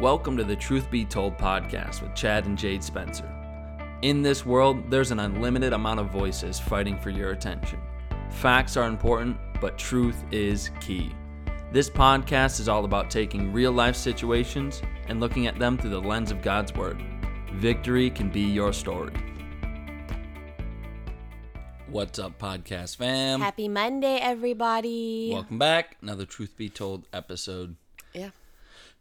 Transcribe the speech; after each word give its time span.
Welcome 0.00 0.38
to 0.38 0.44
the 0.44 0.56
Truth 0.56 0.90
Be 0.90 1.04
Told 1.04 1.36
podcast 1.36 2.00
with 2.00 2.14
Chad 2.14 2.46
and 2.46 2.56
Jade 2.56 2.82
Spencer. 2.82 3.30
In 4.00 4.22
this 4.22 4.46
world, 4.46 4.90
there's 4.90 5.10
an 5.10 5.20
unlimited 5.20 5.74
amount 5.74 6.00
of 6.00 6.08
voices 6.08 6.58
fighting 6.58 6.98
for 6.98 7.10
your 7.10 7.32
attention. 7.32 7.78
Facts 8.30 8.78
are 8.78 8.86
important, 8.86 9.36
but 9.60 9.76
truth 9.76 10.24
is 10.30 10.70
key. 10.80 11.12
This 11.70 11.90
podcast 11.90 12.60
is 12.60 12.66
all 12.66 12.86
about 12.86 13.10
taking 13.10 13.52
real 13.52 13.72
life 13.72 13.94
situations 13.94 14.80
and 15.08 15.20
looking 15.20 15.46
at 15.46 15.58
them 15.58 15.76
through 15.76 15.90
the 15.90 16.00
lens 16.00 16.30
of 16.30 16.40
God's 16.40 16.74
Word. 16.74 17.04
Victory 17.52 18.08
can 18.08 18.30
be 18.30 18.40
your 18.40 18.72
story. 18.72 19.12
What's 21.88 22.18
up, 22.18 22.38
podcast 22.38 22.96
fam? 22.96 23.42
Happy 23.42 23.68
Monday, 23.68 24.16
everybody. 24.16 25.28
Welcome 25.30 25.58
back. 25.58 25.98
Another 26.00 26.24
Truth 26.24 26.56
Be 26.56 26.70
Told 26.70 27.06
episode. 27.12 27.76
Yeah. 28.14 28.30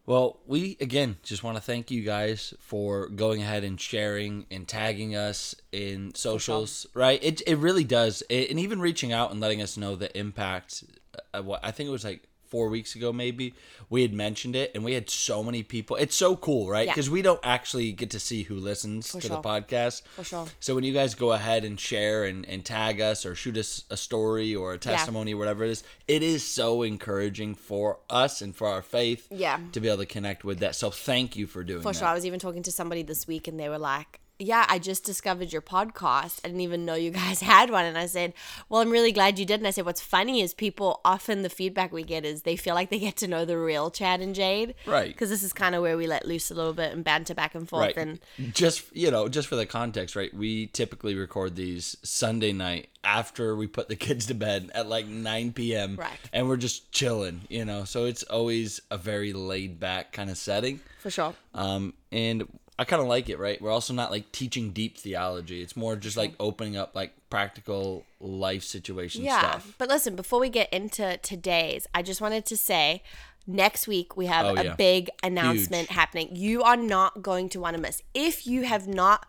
Well, 0.10 0.40
we 0.48 0.76
again 0.82 1.18
just 1.22 1.44
want 1.44 1.58
to 1.58 1.62
thank 1.62 1.92
you 1.92 2.02
guys 2.02 2.56
for 2.60 3.10
going 3.10 3.44
ahead 3.44 3.64
and 3.64 3.80
sharing 3.80 4.48
and 4.50 4.68
tagging 4.68 5.16
us 5.16 5.54
in 5.72 6.16
socials, 6.16 6.88
right? 6.96 7.24
It 7.24 7.44
it 7.46 7.60
really 7.60 7.84
does, 7.84 8.24
it, 8.28 8.50
and 8.50 8.60
even 8.60 8.82
reaching 8.82 9.14
out 9.14 9.30
and 9.30 9.40
letting 9.40 9.62
us 9.62 9.78
know 9.78 9.96
the 9.96 10.18
impact. 10.18 10.84
Uh, 11.32 11.44
what 11.44 11.60
I 11.64 11.70
think 11.70 11.90
it 11.90 11.92
was 11.92 12.04
like 12.04 12.24
four 12.50 12.70
weeks 12.70 12.96
ago, 12.96 13.14
maybe 13.14 13.54
we 13.90 14.02
had 14.02 14.14
mentioned 14.14 14.56
it, 14.56 14.72
and 14.76 14.84
we 14.84 14.94
had 14.94 15.10
so 15.10 15.44
many 15.44 15.64
people. 15.64 15.96
It's 15.96 16.16
so 16.16 16.36
cool, 16.36 16.70
right? 16.70 16.86
Yeah. 16.88 16.94
Because 16.94 17.10
we 17.10 17.22
don't 17.22 17.40
actually 17.44 17.92
get 17.92 18.10
to 18.12 18.20
see 18.20 18.44
who 18.44 18.56
listens 18.56 19.10
to 19.14 19.30
the 19.30 19.42
podcast. 19.42 20.02
For 20.16 20.24
sure. 20.24 20.48
So 20.60 20.76
when 20.76 20.84
you 20.84 20.94
guys 20.94 21.16
go 21.16 21.32
ahead 21.32 21.64
and 21.64 21.80
share 21.80 22.24
and, 22.26 22.46
and 22.48 22.64
tag 22.66 23.00
us 23.02 23.26
or 23.26 23.36
shoot 23.36 23.58
us 23.58 23.84
a 23.90 23.98
story 23.98 24.56
or 24.56 24.74
a 24.74 24.78
testimony 24.78 25.34
or 25.34 25.38
whatever 25.38 25.64
it 25.64 25.70
is, 25.72 25.84
it 26.08 26.24
is 26.24 26.44
so 26.44 26.82
encouraging 26.84 27.56
for 27.56 28.00
us 28.10 28.42
and 28.42 28.56
for 28.56 28.68
our 28.68 28.82
faith 28.82 29.28
Yeah. 29.32 29.60
to 29.72 29.80
be 29.80 29.88
able 29.88 30.00
to 30.00 30.06
connect 30.06 30.44
with 30.44 30.60
that. 30.60 30.76
So 30.76 30.90
thank 30.90 31.36
you 31.36 31.48
for 31.48 31.64
doing 31.64 31.82
For 31.82 31.94
that. 31.94 32.00
sure. 32.00 32.08
I 32.08 32.14
was 32.14 32.26
even 32.26 32.40
talking 32.40 32.64
to 32.64 32.72
somebody 32.72 33.04
this 33.04 33.28
week 33.28 33.48
and 33.48 33.60
they 33.60 33.70
were 33.70 33.78
like, 33.80 34.20
yeah, 34.40 34.66
I 34.70 34.80
just 34.80 35.04
discovered 35.04 35.52
your 35.52 35.62
podcast. 35.62 36.40
I 36.44 36.48
didn't 36.48 36.62
even 36.62 36.86
know 36.86 36.96
you 36.96 37.12
guys 37.24 37.42
had 37.42 37.70
one. 37.70 37.86
And 37.86 37.98
I 37.98 38.06
said, 38.06 38.34
Well, 38.70 38.82
I'm 38.82 38.90
really 38.90 39.12
glad 39.12 39.38
you 39.38 39.46
did. 39.46 39.60
And 39.60 39.68
I 39.68 39.72
said, 39.72 39.86
What's 39.86 40.02
funny 40.02 40.42
is 40.42 40.54
people 40.54 41.02
often 41.04 41.42
the 41.42 41.50
feedback 41.50 41.92
we 41.92 42.04
get 42.04 42.26
is 42.26 42.44
they 42.44 42.56
feel 42.56 42.74
like 42.74 42.90
they 42.90 43.00
get 43.00 43.18
to 43.18 43.28
know 43.28 43.46
the 43.46 43.58
real 43.58 43.92
Chad 43.92 44.22
and 44.22 44.34
Jade. 44.34 44.76
Right. 44.86 45.10
Because 45.10 45.30
this 45.30 45.44
is 45.44 45.54
kind 45.54 45.76
of 45.76 45.82
where 45.82 45.98
we 45.98 46.08
let 46.08 46.26
loose 46.26 46.50
a 46.50 46.56
little 46.56 46.74
bit 46.74 46.94
and 46.94 47.04
banter 47.04 47.36
back 47.36 47.54
and 47.54 47.68
forth. 47.68 47.96
Right. 47.96 47.98
And 47.98 48.20
just 48.54 48.96
you 48.96 49.12
know, 49.12 49.28
just 49.28 49.48
for 49.48 49.58
the 49.58 49.66
context, 49.66 50.16
right? 50.16 50.34
We 50.34 50.68
typically 50.68 51.16
record 51.16 51.56
these 51.56 51.98
Sunday 52.04 52.54
night 52.54 52.90
after 53.04 53.56
we 53.56 53.68
put 53.68 53.90
the 53.90 53.96
kids 53.96 54.26
to 54.28 54.34
bed 54.34 54.72
at 54.74 54.88
like 54.88 55.08
9 55.08 55.54
p.m. 55.54 55.96
Right. 55.98 56.18
And 56.32 56.48
we're 56.48 56.58
just 56.58 56.92
chilling, 56.92 57.42
you 57.50 57.66
know. 57.66 57.84
So 57.84 58.06
it's 58.06 58.24
always 58.24 58.82
a 58.90 58.98
very 58.98 59.34
laid 59.34 59.80
back 59.80 60.14
kind 60.14 60.30
of 60.30 60.38
setting. 60.38 60.80
for 61.00 61.10
sure. 61.10 61.34
Um, 61.54 61.94
and 62.12 62.48
I 62.80 62.86
kind 62.86 63.02
of 63.02 63.08
like 63.10 63.30
it, 63.30 63.38
right? 63.38 63.62
We're 63.62 63.72
also 63.72 63.94
not 63.94 64.10
like 64.10 64.32
teaching 64.32 64.72
deep 64.72 64.98
theology. 64.98 65.62
It's 65.62 65.76
more 65.76 65.96
just 65.98 66.16
like 66.16 66.34
opening 66.40 66.78
up 66.78 66.96
like 66.96 67.12
practical 67.30 68.06
life 68.22 68.64
situation 68.64 69.24
Yeah. 69.24 69.40
stuff. 69.40 69.76
But 69.78 69.90
listen, 69.90 70.16
before 70.16 70.40
we 70.40 70.50
get 70.50 70.72
into 70.72 71.18
today's, 71.18 71.88
I 71.94 72.02
just 72.02 72.22
wanted 72.22 72.46
to 72.46 72.56
say 72.58 73.04
next 73.46 73.88
week 73.88 74.16
we 74.16 74.28
have 74.28 74.46
Oh, 74.46 74.56
a 74.56 74.64
yeah. 74.64 74.76
big 74.76 75.10
announcement 75.22 75.90
Huge. 75.90 75.96
happening. 75.98 76.36
You 76.36 76.64
are 76.64 76.78
not 76.78 77.22
going 77.22 77.50
to 77.50 77.60
want 77.60 77.76
to 77.76 77.82
miss. 77.82 78.02
If 78.14 78.48
you 78.48 78.64
have 78.64 78.88
not 78.88 79.28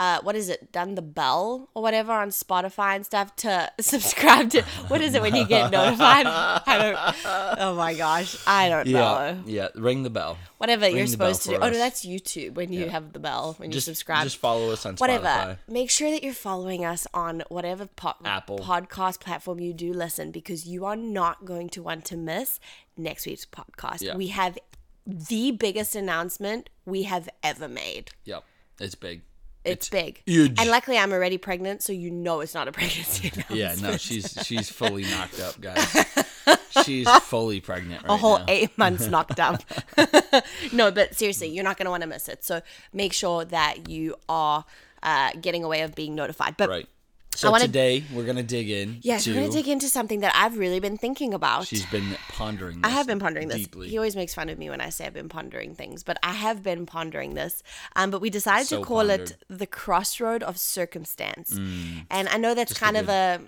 uh, 0.00 0.18
what 0.22 0.34
is 0.34 0.48
it? 0.48 0.72
Done 0.72 0.94
the 0.94 1.02
bell 1.02 1.68
or 1.74 1.82
whatever 1.82 2.10
on 2.12 2.30
Spotify 2.30 2.96
and 2.96 3.04
stuff 3.04 3.36
to 3.36 3.70
subscribe 3.80 4.48
to. 4.50 4.62
What 4.88 5.00
is 5.02 5.14
it 5.14 5.20
when 5.20 5.34
you 5.36 5.46
get 5.46 5.70
notified? 5.70 6.24
I 6.26 6.78
don't. 6.78 7.58
Oh 7.60 7.74
my 7.74 7.92
gosh, 7.94 8.34
I 8.46 8.68
don't 8.70 8.86
Yeah, 8.86 8.98
know. 9.00 9.42
yeah. 9.46 9.68
Ring 9.74 10.02
the 10.02 10.08
bell. 10.10 10.38
Whatever 10.56 10.88
you're 10.88 11.06
supposed 11.06 11.42
to 11.42 11.50
do. 11.50 11.56
for 11.56 11.64
Oh 11.64 11.70
no, 11.70 11.76
that's 11.76 12.04
YouTube 12.06 12.54
when 12.54 12.72
you 12.72 12.88
have 12.88 13.12
the 13.12 13.18
bell 13.18 13.54
when 13.58 13.70
Just 13.70 13.86
you 13.88 13.92
subscribe. 13.94 14.24
Just 14.24 14.38
follow 14.38 14.70
us 14.70 14.86
on 14.86 14.96
Spotify. 14.96 15.00
whatever. 15.00 15.58
Make 15.68 15.90
sure 15.90 16.10
that 16.10 16.22
you're 16.24 16.32
following 16.34 16.84
us 16.84 17.06
on 17.12 17.42
whatever 17.50 17.86
po- 17.86 18.14
Apple. 18.24 18.58
podcast 18.60 19.20
platform 19.20 19.60
you 19.60 19.72
do 19.74 19.92
listen 19.92 20.30
because 20.30 20.66
you 20.66 20.84
are 20.86 20.96
not 20.96 21.44
going 21.44 21.68
to 21.70 21.82
want 21.82 22.04
to 22.06 22.16
miss 22.16 22.58
next 22.96 23.26
week's 23.26 23.44
podcast. 23.46 24.00
Yeah. 24.02 24.16
We 24.16 24.28
have 24.28 24.58
the 25.06 25.50
biggest 25.50 25.94
announcement 25.94 26.68
we 26.86 27.02
have 27.04 27.28
ever 27.42 27.68
made. 27.68 28.10
Yep, 28.24 28.44
it's 28.80 28.94
big. 28.94 29.22
It's, 29.64 29.88
big. 29.88 30.22
huge. 30.26 30.58
And 30.58 30.70
luckily 30.70 30.96
I'm 30.98 31.12
already 31.12 31.36
pregnant, 31.38 31.82
so 31.82 31.92
you 31.92 32.10
know 32.10 32.40
it's 32.40 32.54
not 32.54 32.66
a 32.68 32.72
pregnancy. 32.78 33.30
Yeah, 33.50 33.74
no, 33.80 33.96
she's 33.96 34.38
she's 34.44 34.70
fully 34.80 35.02
knocked 35.04 35.40
up, 35.40 35.60
guys. 35.60 36.06
She's 36.84 37.08
fully 37.22 37.60
pregnant 37.60 38.04
right 38.04 38.14
a 38.14 38.16
whole 38.16 38.38
now. 38.38 38.44
eight 38.48 38.76
months 38.78 39.06
knocked 39.08 39.40
up. 39.40 39.62
no, 40.72 40.90
but 40.92 41.14
seriously, 41.16 41.48
you're 41.48 41.64
not 41.64 41.76
going 41.76 41.84
to 41.86 41.90
want 41.90 42.02
to 42.02 42.08
miss 42.08 42.28
it. 42.28 42.44
So 42.44 42.62
make 42.92 43.12
sure 43.12 43.44
that 43.44 43.88
you 43.88 44.14
are 44.28 44.64
uh, 45.02 45.30
getting 45.40 45.64
away 45.64 45.82
of 45.82 45.94
being 45.96 46.14
notified. 46.14 46.56
But 46.56 46.68
Right. 46.68 46.88
So 47.40 47.50
wanna- 47.50 47.64
today 47.66 48.04
we're 48.12 48.24
gonna 48.26 48.42
dig 48.42 48.68
in. 48.70 48.98
yes, 49.02 49.24
to, 49.24 49.30
we're 49.30 49.40
going 49.40 49.50
to 49.50 49.56
dig 49.56 49.68
into 49.68 49.88
something 49.88 50.20
that 50.20 50.32
I've 50.34 50.58
really 50.58 50.78
been 50.78 50.96
thinking 50.98 51.32
about. 51.32 51.66
She's 51.66 51.86
been 51.86 52.16
pondering. 52.28 52.80
I 52.84 52.90
have 52.90 53.06
been 53.06 53.18
pondering 53.18 53.48
this. 53.48 53.58
deeply. 53.62 53.88
He 53.88 53.96
always 53.96 54.14
makes 54.14 54.34
fun 54.34 54.48
of 54.50 54.58
me 54.58 54.68
when 54.68 54.80
I 54.80 54.90
say 54.90 55.06
I've 55.06 55.14
been 55.14 55.28
pondering 55.30 55.74
things, 55.74 56.02
but 56.02 56.18
I 56.22 56.32
have 56.32 56.62
been 56.62 56.84
pondering 56.86 57.34
this. 57.34 57.62
Um, 57.96 58.10
but 58.10 58.20
we 58.20 58.28
decided 58.30 58.66
So 58.66 58.80
to 58.80 58.84
call 58.84 58.98
pondered. 58.98 59.30
it 59.30 59.36
the 59.48 59.66
crossroad 59.66 60.42
of 60.42 60.58
circumstance, 60.58 61.52
and 62.10 62.28
I 62.28 62.36
know 62.36 62.54
that's 62.54 62.72
Mm. 62.72 62.74
Just 62.74 62.82
a 62.82 62.84
kind 62.84 62.96
of 62.98 63.08
a, 63.08 63.40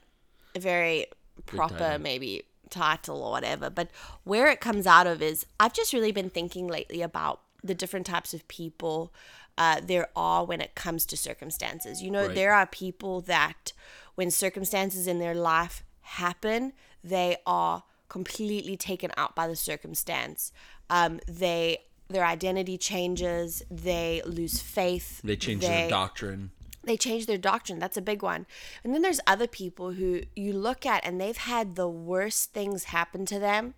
a 0.55 0.59
very 0.61 1.07
proper 1.47 1.99
maybe 2.01 2.45
title 2.71 3.23
or 3.23 3.31
whatever. 3.33 3.69
But 3.69 3.89
where 4.25 4.49
it 4.49 4.61
comes 4.61 4.87
out 4.87 5.07
of 5.07 5.21
is 5.21 5.45
I've 5.61 5.75
just 5.75 5.93
really 5.93 6.13
been 6.13 6.31
thinking 6.31 6.67
lately 6.67 7.03
about 7.03 7.41
the 7.63 7.75
different 7.75 8.07
types 8.07 8.33
of 8.35 8.47
people 8.49 9.13
uh, 9.59 9.81
there 9.83 10.09
are 10.17 10.45
when 10.45 10.61
it 10.61 10.75
comes 10.75 11.05
to 11.07 11.17
circumstances. 11.17 12.03
You 12.03 12.11
know, 12.11 12.27
Right. 12.27 12.35
there 12.35 12.53
are 12.55 12.67
people 12.67 13.21
that 13.23 13.73
when 14.15 14.31
circumstances 14.31 15.07
in 15.07 15.19
their 15.19 15.35
life 15.35 15.85
happen, 16.01 16.73
they 17.05 17.37
are 17.47 17.85
completely 18.09 18.77
taken 18.77 19.11
out 19.17 19.35
by 19.35 19.47
the 19.47 19.57
circumstance. 19.57 20.53
Um, 20.91 21.21
they 21.27 21.79
their 22.09 22.25
identity 22.27 22.77
changes. 22.77 23.63
They 23.71 24.21
lose 24.27 24.61
faith. 24.61 25.23
They 25.25 25.37
changed 25.37 25.67
their 25.67 25.89
doctrine. 25.89 26.51
They 26.85 26.97
change 26.97 27.27
their 27.27 27.39
doctrine. 27.39 27.79
That's 27.79 27.97
a 27.97 28.03
big 28.03 28.23
one. 28.23 28.45
And 28.85 28.93
then 28.93 29.01
there's 29.03 29.21
other 29.27 29.47
people 29.47 29.93
who 29.93 30.23
you 30.37 30.53
look 30.53 30.85
at 30.85 31.05
and 31.07 31.21
they've 31.21 31.37
had 31.37 31.75
the 31.77 31.89
worst 31.89 32.53
things 32.53 32.85
happen 32.85 33.25
to 33.27 33.39
them, 33.39 33.75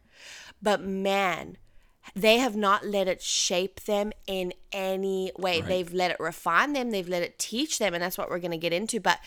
but 0.62 0.80
man, 0.82 1.58
they 2.14 2.38
have 2.38 2.56
not 2.56 2.86
let 2.86 3.08
it 3.08 3.22
shape 3.22 3.80
them 3.84 4.12
in 4.26 4.52
any 4.72 5.32
way. 5.36 5.60
They've 5.60 5.92
let 5.92 6.10
it 6.10 6.20
refine 6.20 6.72
them, 6.72 6.90
they've 6.90 7.08
let 7.08 7.22
it 7.22 7.38
teach 7.38 7.78
them, 7.78 7.94
and 7.94 8.02
that's 8.02 8.18
what 8.18 8.28
we're 8.28 8.38
going 8.38 8.50
to 8.50 8.56
get 8.56 8.72
into. 8.72 9.00
But 9.00 9.20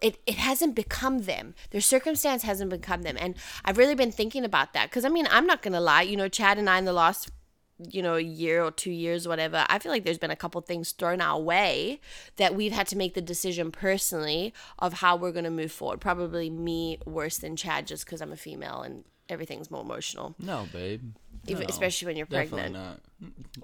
it, 0.00 0.18
it 0.26 0.36
hasn't 0.36 0.74
become 0.74 1.22
them. 1.22 1.54
Their 1.70 1.80
circumstance 1.80 2.42
hasn't 2.42 2.70
become 2.70 3.02
them. 3.02 3.16
And 3.18 3.34
I've 3.64 3.78
really 3.78 3.94
been 3.94 4.12
thinking 4.12 4.44
about 4.44 4.72
that 4.72 4.90
because 4.90 5.04
I 5.04 5.08
mean, 5.08 5.28
I'm 5.30 5.46
not 5.46 5.62
going 5.62 5.74
to 5.74 5.80
lie. 5.80 6.02
You 6.02 6.16
know, 6.16 6.28
Chad 6.28 6.58
and 6.58 6.68
I 6.68 6.78
in 6.78 6.84
the 6.84 6.92
last 6.92 7.30
you 7.90 8.02
know, 8.02 8.14
a 8.14 8.20
year 8.20 8.62
or 8.62 8.70
two 8.70 8.90
years, 8.90 9.26
whatever, 9.26 9.66
I 9.68 9.78
feel 9.78 9.90
like 9.90 10.04
there's 10.04 10.18
been 10.18 10.30
a 10.30 10.36
couple 10.36 10.60
things 10.60 10.92
thrown 10.92 11.20
our 11.20 11.40
way 11.40 12.00
that 12.36 12.54
we've 12.54 12.72
had 12.72 12.86
to 12.88 12.96
make 12.96 13.14
the 13.14 13.20
decision 13.20 13.72
personally 13.72 14.54
of 14.78 14.94
how 14.94 15.16
we're 15.16 15.32
going 15.32 15.44
to 15.44 15.50
move 15.50 15.72
forward. 15.72 16.00
Probably 16.00 16.50
me 16.50 16.98
worse 17.06 17.38
than 17.38 17.56
Chad 17.56 17.86
just 17.86 18.04
because 18.04 18.20
I'm 18.20 18.32
a 18.32 18.36
female 18.36 18.82
and 18.82 19.04
everything's 19.28 19.70
more 19.70 19.82
emotional, 19.82 20.34
No, 20.38 20.68
babe. 20.72 21.02
Even, 21.46 21.62
No, 21.62 21.68
especially 21.68 22.06
when 22.06 22.16
you're 22.16 22.26
pregnant. 22.26 22.72
not. 22.74 23.00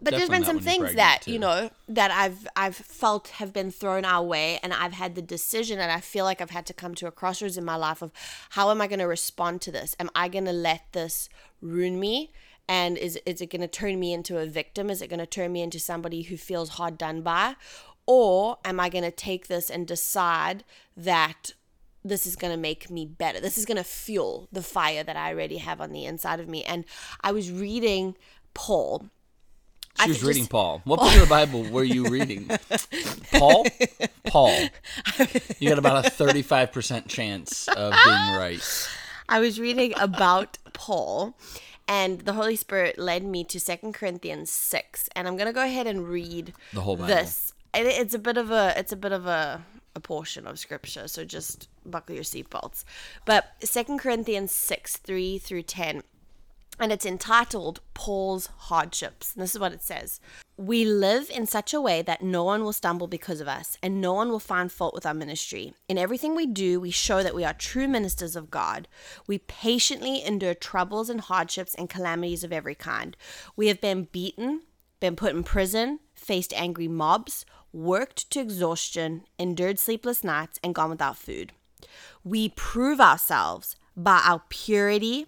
But 0.01 0.15
there's 0.15 0.29
been 0.29 0.45
some 0.45 0.61
things 0.61 0.95
that 0.95 1.23
too. 1.23 1.33
you 1.33 1.39
know 1.39 1.71
that 1.89 2.11
I've 2.11 2.47
I've 2.55 2.77
felt 2.77 3.29
have 3.29 3.53
been 3.53 3.71
thrown 3.71 4.05
our 4.05 4.25
way, 4.25 4.59
and 4.63 4.73
I've 4.73 4.93
had 4.93 5.15
the 5.15 5.23
decision, 5.23 5.79
and 5.81 5.91
I 5.91 6.01
feel 6.01 6.25
like 6.25 6.41
I've 6.41 6.51
had 6.51 6.67
to 6.67 6.75
come 6.75 6.95
to 6.97 7.07
a 7.07 7.11
crossroads 7.11 7.57
in 7.59 7.65
my 7.65 7.77
life 7.77 8.03
of 8.03 8.13
how 8.51 8.71
am 8.71 8.81
I 8.81 8.87
going 8.87 8.99
to 9.01 9.07
respond 9.07 9.61
to 9.63 9.73
this? 9.73 9.97
Am 9.99 10.11
I 10.15 10.29
going 10.29 10.45
to 10.45 10.53
let 10.53 10.93
this 10.93 11.29
ruin 11.61 11.99
me? 11.99 12.33
And 12.69 12.99
is 12.99 13.19
is 13.27 13.41
it 13.41 13.51
going 13.51 13.63
to 13.63 13.69
turn 13.69 13.99
me 13.99 14.13
into 14.13 14.39
a 14.39 14.47
victim? 14.47 14.91
Is 14.91 15.01
it 15.03 15.09
going 15.09 15.21
to 15.21 15.27
turn 15.27 15.53
me 15.53 15.63
into 15.63 15.79
somebody 15.81 16.23
who 16.23 16.37
feels 16.37 16.71
hard 16.71 16.99
done 16.99 17.23
by? 17.23 17.57
Or 18.07 18.59
am 18.65 18.81
I 18.81 18.89
going 18.89 19.05
to 19.05 19.11
take 19.11 19.49
this 19.49 19.69
and 19.71 19.87
decide 19.87 20.65
that 20.97 21.53
this 22.05 22.27
is 22.27 22.37
going 22.37 22.53
to 22.53 22.57
make 22.59 22.91
me 22.91 23.05
better. 23.07 23.41
This 23.41 23.59
is 23.59 23.65
going 23.65 23.77
to 23.77 23.85
fuel 23.85 24.49
the 24.53 24.63
fire 24.63 25.03
that 25.03 25.17
I 25.17 25.33
already 25.33 25.59
have 25.59 25.81
on 25.81 25.93
the 25.93 26.05
inside 26.05 26.41
of 26.41 26.49
me. 26.49 26.65
And 26.65 26.85
I 27.23 27.33
was 27.33 27.51
reading 27.51 28.17
Paul. 28.55 29.07
I 29.99 30.05
She 30.05 30.11
was 30.11 30.23
reading 30.25 30.43
just- 30.45 30.51
Paul. 30.51 30.81
What 30.85 31.01
book 31.01 31.13
of 31.15 31.21
the 31.21 31.27
Bible 31.27 31.65
were 31.65 31.85
you 31.85 32.07
reading? 32.09 32.49
Paul? 33.33 33.67
Paul. 34.27 34.69
You 35.59 35.69
got 35.69 35.79
about 35.79 36.07
a 36.07 36.11
35% 36.11 37.09
chance 37.09 37.67
of 37.69 37.93
being 38.05 38.37
right. 38.39 38.89
I 39.29 39.41
was 39.41 39.59
reading 39.61 39.93
about 39.99 40.57
Paul 40.73 41.37
and 41.87 42.21
the 42.21 42.33
Holy 42.35 42.57
Spirit 42.57 42.99
led 42.99 43.25
me 43.25 43.45
to 43.45 43.59
Second 43.59 43.93
Corinthians 43.95 44.51
6 44.51 45.09
and 45.17 45.27
I'm 45.27 45.37
going 45.37 45.49
to 45.49 45.53
go 45.53 45.63
ahead 45.65 45.87
and 45.87 46.09
read 46.09 46.55
The 46.73 46.81
whole 46.81 46.97
Bible. 46.97 47.09
this. 47.09 47.53
It, 47.75 47.87
it's 47.87 48.15
a 48.15 48.19
bit 48.19 48.37
of 48.39 48.51
a 48.51 48.73
it's 48.79 48.93
a 48.93 48.97
bit 48.97 49.13
of 49.13 49.27
a 49.27 49.63
a 49.99 50.01
portion 50.01 50.47
of 50.47 50.59
scripture, 50.59 51.07
so 51.07 51.25
just 51.25 51.69
buckle 51.85 52.15
your 52.15 52.25
seatbelts. 52.25 52.85
But 53.27 53.53
Second 53.63 53.99
Corinthians 53.99 54.53
6 54.53 54.97
3 54.97 55.39
through 55.39 55.63
10 55.63 56.03
and 56.81 56.93
it's 56.93 57.07
entitled 57.07 57.81
Paul's 57.95 58.49
Hardships. 58.57 59.35
And 59.35 59.43
this 59.43 59.55
is 59.55 59.61
what 59.61 59.73
it 59.73 59.83
says 59.83 60.21
We 60.57 60.85
live 60.85 61.31
in 61.31 61.47
such 61.47 61.75
a 61.75 61.81
way 61.81 62.03
that 62.03 62.23
no 62.23 62.45
one 62.45 62.63
will 62.63 62.73
stumble 62.73 63.07
because 63.07 63.41
of 63.41 63.49
us, 63.49 63.77
and 63.83 64.01
no 64.01 64.13
one 64.15 64.31
will 64.31 64.39
find 64.39 64.71
fault 64.71 64.95
with 64.95 65.07
our 65.07 65.15
ministry. 65.15 65.75
In 65.89 65.99
everything 65.99 66.35
we 66.35 66.47
do, 66.47 66.81
we 66.81 66.91
show 66.91 67.23
that 67.23 67.35
we 67.35 67.45
are 67.45 67.55
true 67.55 67.89
ministers 67.89 68.37
of 68.37 68.51
God. 68.51 68.89
We 69.27 69.39
patiently 69.39 70.25
endure 70.25 70.55
troubles 70.55 71.11
and 71.11 71.21
hardships 71.21 71.75
and 71.75 71.91
calamities 71.91 72.45
of 72.45 72.53
every 72.53 72.75
kind. 72.75 73.17
We 73.57 73.67
have 73.69 73.81
been 73.81 74.05
beaten, 74.05 74.63
been 75.01 75.17
put 75.17 75.35
in 75.35 75.43
prison, 75.43 76.01
faced 76.15 76.53
angry 76.55 76.89
mobs, 76.89 77.45
worked 77.73 78.31
to 78.31 78.41
exhaustion, 78.41 79.25
endured 79.39 79.79
sleepless 79.79 80.25
nights, 80.25 80.59
and 80.63 80.75
gone 80.75 80.91
without 80.91 81.17
food. 81.17 81.53
We 82.25 82.49
prove 82.51 83.01
ourselves 83.01 83.77
by 83.97 84.23
our 84.25 84.43
purity 84.49 85.27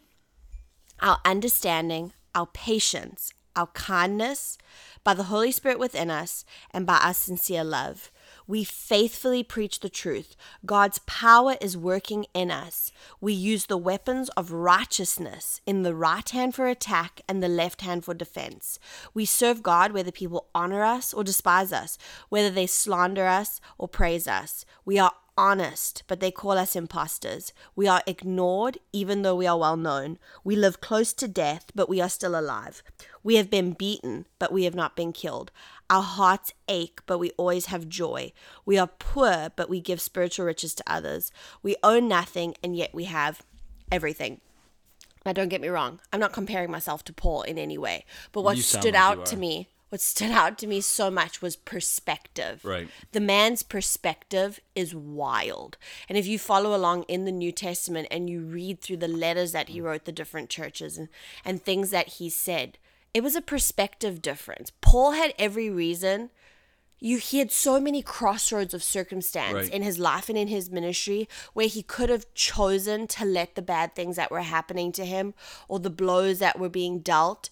our 1.00 1.18
understanding, 1.24 2.12
our 2.34 2.46
patience, 2.46 3.32
our 3.56 3.68
kindness, 3.68 4.58
by 5.02 5.14
the 5.14 5.24
Holy 5.24 5.50
Spirit 5.50 5.78
within 5.78 6.10
us, 6.10 6.44
and 6.72 6.86
by 6.86 6.98
our 6.98 7.14
sincere 7.14 7.64
love. 7.64 8.10
We 8.50 8.64
faithfully 8.64 9.44
preach 9.44 9.78
the 9.78 9.88
truth. 9.88 10.34
God's 10.66 10.98
power 11.06 11.54
is 11.60 11.76
working 11.76 12.26
in 12.34 12.50
us. 12.50 12.90
We 13.20 13.32
use 13.32 13.66
the 13.66 13.76
weapons 13.76 14.28
of 14.30 14.50
righteousness 14.50 15.60
in 15.66 15.84
the 15.84 15.94
right 15.94 16.28
hand 16.28 16.56
for 16.56 16.66
attack 16.66 17.20
and 17.28 17.40
the 17.40 17.48
left 17.48 17.82
hand 17.82 18.04
for 18.04 18.12
defense. 18.12 18.80
We 19.14 19.24
serve 19.24 19.62
God 19.62 19.92
whether 19.92 20.10
people 20.10 20.48
honor 20.52 20.82
us 20.82 21.14
or 21.14 21.22
despise 21.22 21.72
us, 21.72 21.96
whether 22.28 22.50
they 22.50 22.66
slander 22.66 23.28
us 23.28 23.60
or 23.78 23.86
praise 23.86 24.26
us. 24.26 24.64
We 24.84 24.98
are 24.98 25.12
honest, 25.36 26.02
but 26.06 26.20
they 26.20 26.30
call 26.30 26.52
us 26.52 26.76
impostors. 26.76 27.52
We 27.74 27.88
are 27.88 28.02
ignored, 28.06 28.78
even 28.92 29.22
though 29.22 29.36
we 29.36 29.46
are 29.46 29.58
well 29.58 29.76
known. 29.76 30.18
We 30.44 30.56
live 30.56 30.80
close 30.80 31.12
to 31.14 31.28
death, 31.28 31.66
but 31.74 31.88
we 31.88 32.00
are 32.00 32.08
still 32.08 32.38
alive. 32.38 32.82
We 33.22 33.36
have 33.36 33.50
been 33.50 33.72
beaten, 33.72 34.26
but 34.38 34.52
we 34.52 34.64
have 34.64 34.74
not 34.74 34.96
been 34.96 35.12
killed. 35.12 35.50
Our 35.88 36.02
hearts 36.02 36.52
ache, 36.68 37.00
but 37.06 37.18
we 37.18 37.30
always 37.32 37.66
have 37.66 37.88
joy. 37.88 38.32
We 38.64 38.78
are 38.78 38.86
poor, 38.86 39.50
but 39.56 39.68
we 39.68 39.80
give 39.80 40.00
spiritual 40.00 40.46
riches 40.46 40.74
to 40.76 40.84
others. 40.86 41.32
We 41.62 41.76
own 41.82 42.08
nothing, 42.08 42.54
and 42.62 42.76
yet 42.76 42.94
we 42.94 43.04
have 43.04 43.42
everything. 43.90 44.40
Now, 45.26 45.32
don't 45.32 45.48
get 45.48 45.60
me 45.60 45.68
wrong, 45.68 46.00
I'm 46.12 46.20
not 46.20 46.32
comparing 46.32 46.70
myself 46.70 47.04
to 47.04 47.12
Paul 47.12 47.42
in 47.42 47.58
any 47.58 47.76
way, 47.76 48.06
but 48.32 48.42
what 48.42 48.56
You 48.56 48.62
stood 48.62 48.94
like 48.94 49.02
out 49.02 49.26
to 49.26 49.36
me 49.36 49.68
what 49.90 50.00
stood 50.00 50.30
out 50.30 50.56
to 50.58 50.66
me 50.66 50.80
so 50.80 51.10
much 51.10 51.42
was 51.42 51.56
perspective. 51.56 52.64
Right. 52.64 52.88
The 53.12 53.20
man's 53.20 53.62
perspective 53.62 54.60
is 54.74 54.94
wild. 54.94 55.76
And 56.08 56.16
if 56.16 56.26
you 56.26 56.38
follow 56.38 56.74
along 56.74 57.02
in 57.04 57.24
the 57.24 57.32
New 57.32 57.52
Testament 57.52 58.08
and 58.10 58.30
you 58.30 58.40
read 58.40 58.80
through 58.80 58.98
the 58.98 59.08
letters 59.08 59.52
that 59.52 59.68
he 59.68 59.80
mm. 59.80 59.84
wrote 59.84 60.04
the 60.04 60.12
different 60.12 60.48
churches 60.48 60.96
and, 60.96 61.08
and 61.44 61.60
things 61.60 61.90
that 61.90 62.08
he 62.08 62.30
said, 62.30 62.78
it 63.12 63.22
was 63.22 63.34
a 63.34 63.42
perspective 63.42 64.22
difference. 64.22 64.70
Paul 64.80 65.12
had 65.12 65.34
every 65.38 65.68
reason. 65.68 66.30
You 67.00 67.16
he 67.16 67.38
had 67.38 67.50
so 67.50 67.80
many 67.80 68.02
crossroads 68.02 68.74
of 68.74 68.84
circumstance 68.84 69.54
Right. 69.54 69.70
in 69.70 69.82
his 69.82 69.98
life 69.98 70.28
and 70.28 70.36
in 70.38 70.48
his 70.48 70.70
ministry 70.70 71.28
where 71.54 71.66
he 71.66 71.82
could 71.82 72.10
have 72.10 72.32
chosen 72.34 73.06
to 73.08 73.24
let 73.24 73.54
the 73.54 73.62
bad 73.62 73.96
things 73.96 74.16
that 74.16 74.30
were 74.30 74.42
happening 74.42 74.92
to 74.92 75.04
him 75.04 75.34
or 75.66 75.80
the 75.80 75.90
blows 75.90 76.38
that 76.38 76.60
were 76.60 76.68
being 76.68 77.00
dealt 77.00 77.48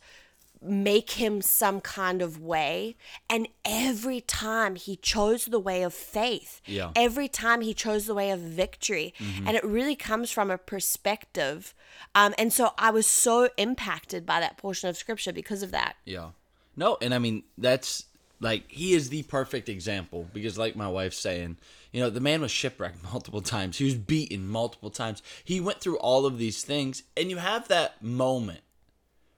make 0.60 1.10
him 1.12 1.40
some 1.40 1.80
kind 1.80 2.20
of 2.22 2.40
way. 2.40 2.96
And 3.30 3.48
every 3.64 4.20
time 4.20 4.74
he 4.76 4.96
chose 4.96 5.46
the 5.46 5.58
way 5.60 5.82
of 5.82 5.94
faith, 5.94 6.60
Yeah. 6.66 6.90
every 6.96 7.28
time 7.28 7.60
he 7.60 7.74
chose 7.74 8.06
the 8.06 8.14
way 8.14 8.30
of 8.30 8.40
victory. 8.40 9.14
And 9.46 9.56
it 9.56 9.64
really 9.64 9.96
comes 9.96 10.30
from 10.30 10.50
a 10.50 10.58
perspective. 10.58 11.74
Um, 12.14 12.34
and 12.38 12.52
so 12.52 12.72
I 12.78 12.90
was 12.90 13.06
so 13.06 13.48
impacted 13.56 14.26
by 14.26 14.40
that 14.40 14.56
portion 14.56 14.88
of 14.88 14.96
scripture 14.96 15.32
because 15.32 15.62
of 15.62 15.70
that. 15.70 15.96
Yeah. 16.04 16.30
No, 16.76 16.96
and 17.00 17.14
I 17.14 17.18
mean 17.18 17.42
that's 17.56 18.04
like 18.40 18.64
he 18.70 18.94
is 18.94 19.08
the 19.10 19.24
perfect 19.24 19.68
example 19.68 20.28
because 20.32 20.56
like 20.58 20.76
my 20.76 20.88
wife's 20.88 21.18
saying, 21.18 21.56
you 21.92 22.00
know, 22.00 22.10
the 22.10 22.20
man 22.20 22.40
was 22.40 22.50
shipwrecked 22.50 23.02
multiple 23.12 23.40
times. 23.42 23.78
He 23.78 23.84
was 23.84 23.94
beaten 23.94 24.46
multiple 24.48 24.90
times. 24.90 25.22
He 25.44 25.60
went 25.60 25.80
through 25.80 25.98
all 25.98 26.26
of 26.26 26.38
these 26.38 26.62
things 26.62 27.02
and 27.16 27.30
you 27.30 27.38
have 27.38 27.68
that 27.68 28.02
moment. 28.02 28.60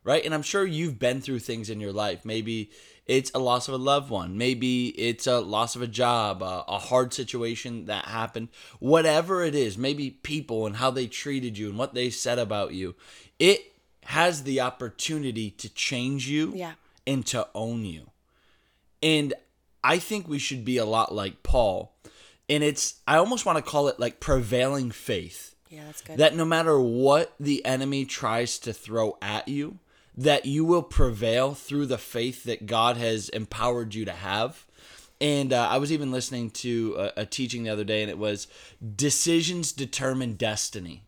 Right? 0.03 0.25
And 0.25 0.33
I'm 0.33 0.43
sure 0.43 0.65
you've 0.65 0.99
been 0.99 1.21
through 1.21 1.41
things 1.41 1.69
in 1.69 1.79
your 1.79 1.93
life. 1.93 2.25
Maybe 2.25 2.71
it's 3.07 3.31
a 3.35 3.39
loss 3.39 3.69
of 3.69 3.75
a 3.75 3.79
loved 3.79 4.09
one. 4.09 4.39
Maybe 4.39 4.89
it's 4.89 5.27
a 5.27 5.41
loss 5.41 5.77
of 5.77 5.83
a 5.83 5.87
job, 5.87 6.43
a, 6.43 6.65
a 6.69 6.79
hard 6.79 7.13
situation 7.13 7.85
that 7.87 8.07
happened. 8.07 8.49
Whatever 8.79 9.45
it 9.45 9.55
is, 9.55 9.77
maybe 9.77 10.11
people 10.11 10.67
and 10.67 10.77
how 10.77 10.91
they 10.91 11.07
treated 11.07 11.59
you 11.59 11.69
and 11.69 11.77
what 11.79 11.93
they 11.93 12.09
said 12.09 12.39
about 12.39 12.73
you. 12.73 12.95
It 13.39 13.73
has 14.05 14.45
the 14.45 14.61
opportunity 14.63 15.51
to 15.51 15.69
change 15.69 16.29
you 16.29 16.53
Yeah. 16.55 16.73
and 17.07 17.27
to 17.27 17.47
own 17.55 17.85
you. 17.85 18.11
And 19.03 19.35
I 19.85 19.99
think 19.99 20.29
we 20.29 20.39
should 20.39 20.65
be 20.65 20.79
a 20.79 20.85
lot 20.87 21.15
like 21.15 21.43
Paul. 21.43 21.95
And 22.49 22.65
it's, 22.65 23.01
I 23.07 23.17
almost 23.17 23.45
want 23.47 23.57
to 23.59 23.63
call 23.71 23.89
it 23.89 24.01
like 24.01 24.19
prevailing 24.21 24.91
faith. 24.91 25.55
Yeah, 25.69 25.85
that's 25.85 26.01
good. 26.01 26.17
That 26.19 26.35
no 26.35 26.45
matter 26.45 26.81
what 26.81 27.35
the 27.39 27.65
enemy 27.65 28.05
tries 28.05 28.59
to 28.61 28.73
throw 28.73 29.17
at 29.23 29.47
you, 29.47 29.79
that 30.21 30.47
you 30.47 30.65
will 30.65 30.83
prevail 30.83 31.55
through 31.55 31.87
the 31.87 31.99
faith 31.99 32.45
that 32.45 32.67
God 32.67 32.97
has 32.97 33.29
empowered 33.31 33.95
you 33.95 34.05
to 34.05 34.13
have. 34.13 34.67
And 35.21 35.53
uh, 35.53 35.69
I 35.69 35.79
was 35.79 35.93
even 35.93 36.13
listening 36.13 36.51
to 36.51 36.97
a, 36.99 37.23
a 37.23 37.27
teaching 37.27 37.65
the 37.65 37.71
other 37.71 37.85
day, 37.85 38.03
and 38.03 38.11
it 38.11 38.19
was 38.19 38.47
decisions 38.97 39.73
determine 39.73 40.35
destiny 40.35 41.05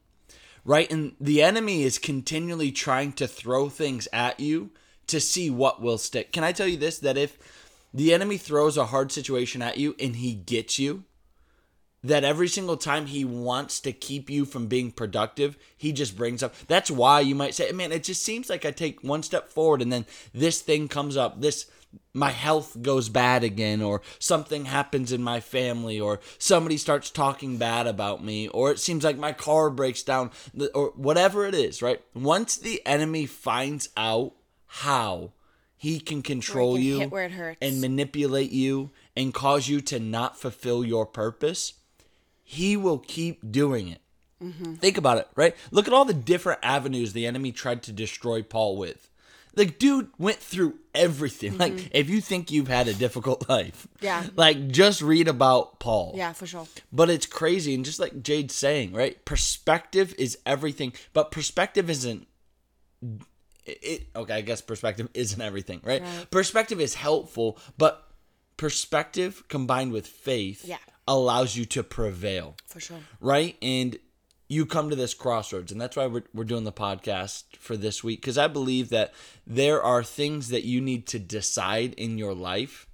right? 0.64 0.90
And 0.90 1.14
the 1.20 1.42
enemy 1.42 1.82
is 1.82 1.98
continually 1.98 2.70
trying 2.72 3.12
to 3.14 3.26
throw 3.26 3.68
things 3.68 4.08
at 4.12 4.40
you 4.40 4.70
to 5.08 5.20
see 5.20 5.50
what 5.50 5.82
will 5.82 5.98
stick. 5.98 6.32
Can 6.32 6.44
I 6.44 6.52
tell 6.52 6.66
you 6.66 6.76
this 6.76 6.98
that 7.00 7.16
if 7.16 7.38
the 7.92 8.14
enemy 8.14 8.38
throws 8.38 8.76
a 8.76 8.86
hard 8.86 9.12
situation 9.12 9.60
at 9.60 9.76
you 9.76 9.94
and 9.98 10.16
he 10.16 10.34
gets 10.34 10.78
you, 10.78 11.04
that 12.04 12.24
every 12.24 12.48
single 12.48 12.76
time 12.76 13.06
he 13.06 13.24
wants 13.24 13.80
to 13.80 13.92
keep 13.92 14.28
you 14.28 14.44
from 14.44 14.66
being 14.66 14.90
productive, 14.90 15.56
he 15.76 15.92
just 15.92 16.16
brings 16.16 16.42
up. 16.42 16.54
That's 16.66 16.90
why 16.90 17.20
you 17.20 17.34
might 17.34 17.54
say, 17.54 17.70
man, 17.72 17.92
it 17.92 18.04
just 18.04 18.24
seems 18.24 18.50
like 18.50 18.64
I 18.64 18.70
take 18.70 19.02
one 19.02 19.22
step 19.22 19.48
forward 19.48 19.82
and 19.82 19.92
then 19.92 20.06
this 20.32 20.60
thing 20.60 20.88
comes 20.88 21.16
up. 21.16 21.40
This 21.40 21.66
my 22.14 22.30
health 22.30 22.80
goes 22.80 23.10
bad 23.10 23.44
again 23.44 23.82
or 23.82 24.00
something 24.18 24.64
happens 24.64 25.12
in 25.12 25.22
my 25.22 25.40
family 25.40 26.00
or 26.00 26.20
somebody 26.38 26.78
starts 26.78 27.10
talking 27.10 27.58
bad 27.58 27.86
about 27.86 28.24
me 28.24 28.48
or 28.48 28.70
it 28.70 28.78
seems 28.78 29.04
like 29.04 29.18
my 29.18 29.32
car 29.32 29.70
breaks 29.70 30.02
down 30.02 30.30
or 30.74 30.92
whatever 30.96 31.46
it 31.46 31.54
is, 31.54 31.82
right? 31.82 32.00
Once 32.14 32.56
the 32.56 32.84
enemy 32.86 33.26
finds 33.26 33.90
out 33.96 34.32
how 34.66 35.32
he 35.76 36.00
can 36.00 36.22
control 36.22 36.76
can 36.76 36.82
you 36.84 37.00
where 37.08 37.24
it 37.24 37.32
hurts. 37.32 37.58
and 37.60 37.80
manipulate 37.80 38.52
you 38.52 38.90
and 39.16 39.34
cause 39.34 39.68
you 39.68 39.80
to 39.80 39.98
not 39.98 40.38
fulfill 40.38 40.84
your 40.84 41.04
purpose, 41.04 41.74
he 42.52 42.76
will 42.76 42.98
keep 42.98 43.50
doing 43.50 43.88
it. 43.88 43.98
Think 44.78 44.98
about 44.98 45.18
it, 45.18 45.28
right? 45.36 45.54
Look 45.70 45.86
at 45.86 45.94
all 45.94 46.04
the 46.04 46.12
different 46.12 46.58
avenues 46.64 47.12
the 47.12 47.26
enemy 47.26 47.52
tried 47.52 47.82
to 47.84 47.92
destroy 47.92 48.42
Paul 48.42 48.76
with. 48.76 49.08
Like, 49.54 49.78
dude 49.78 50.08
went 50.18 50.38
through 50.38 50.78
everything. 50.94 51.58
Like, 51.62 51.74
mm-hmm. 51.74 51.88
if 51.92 52.10
you 52.10 52.20
think 52.20 52.50
you've 52.50 52.66
had 52.66 52.88
a 52.88 52.94
difficult 52.94 53.48
life, 53.56 53.86
Yeah. 54.00 54.26
like 54.34 54.68
just 54.68 55.00
read 55.00 55.28
about 55.28 55.78
Paul. 55.78 56.14
yeah, 56.16 56.32
for 56.32 56.46
sure. 56.46 56.66
But 56.92 57.08
it's 57.08 57.24
crazy, 57.26 57.72
and 57.74 57.84
just 57.84 58.00
like 58.00 58.22
Jade's 58.22 58.54
saying, 58.54 58.92
right? 58.92 59.24
Perspective 59.24 60.12
is 60.18 60.36
everything, 60.44 60.92
but 61.12 61.30
perspective 61.30 61.88
isn't. 61.88 62.26
It, 63.64 63.78
it 63.82 64.06
okay, 64.16 64.34
I 64.34 64.40
guess 64.40 64.60
perspective 64.60 65.08
isn't 65.14 65.40
everything, 65.40 65.80
right? 65.84 66.02
Right. 66.02 66.30
Perspective 66.32 66.80
is 66.80 66.94
helpful, 66.94 67.58
but 67.78 68.08
perspective 68.56 69.44
combined 69.48 69.92
with 69.92 70.06
faith 70.06 70.64
Yeah. 70.64 70.78
Allows 71.08 71.56
you 71.56 71.64
to 71.66 71.82
prevail 71.82 72.56
For 72.66 72.80
sure. 72.80 72.98
right? 73.20 73.56
And 73.62 73.98
you 74.48 74.66
come 74.66 74.90
to 74.90 74.96
this 74.96 75.14
crossroads, 75.14 75.72
and 75.72 75.80
that's 75.80 75.96
why 75.96 76.06
we're, 76.06 76.24
we're 76.34 76.44
doing 76.44 76.64
the 76.64 76.72
podcast 76.72 77.44
for 77.58 77.76
this 77.76 78.04
week 78.04 78.20
because 78.20 78.36
I 78.38 78.48
believe 78.48 78.90
that 78.90 79.14
there 79.46 79.82
are 79.82 80.04
things 80.04 80.48
that 80.50 80.64
you 80.64 80.80
need 80.80 81.06
to 81.08 81.18
decide 81.18 81.94
in 81.94 82.18
your 82.18 82.34
life, 82.34 82.86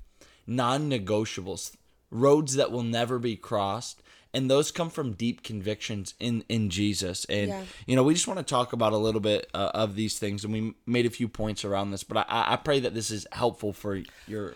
non 0.46 0.88
negotiables, 0.88 1.74
roads 2.10 2.54
that 2.54 2.70
will 2.70 2.82
never 2.84 3.18
be 3.18 3.36
crossed. 3.36 4.02
And 4.34 4.50
those 4.50 4.70
come 4.70 4.90
from 4.90 5.14
deep 5.14 5.42
convictions 5.42 6.12
in, 6.20 6.44
in 6.50 6.68
Jesus. 6.68 7.24
And, 7.24 7.48
Yeah. 7.48 7.64
you 7.86 7.96
know, 7.96 8.02
we 8.04 8.12
just 8.12 8.28
want 8.28 8.38
to 8.38 8.44
talk 8.44 8.74
about 8.74 8.92
a 8.92 8.98
little 8.98 9.22
bit 9.22 9.48
uh, 9.54 9.70
of 9.74 9.94
these 9.96 10.18
things. 10.18 10.44
And 10.44 10.52
we 10.52 10.74
made 10.86 11.06
a 11.06 11.10
few 11.10 11.28
points 11.28 11.64
around 11.64 11.90
this, 11.92 12.04
but 12.04 12.18
I, 12.18 12.52
I 12.52 12.56
pray 12.56 12.78
that 12.80 12.94
this 12.94 13.10
is 13.10 13.26
helpful 13.32 13.72
for 13.72 14.00
your 14.26 14.54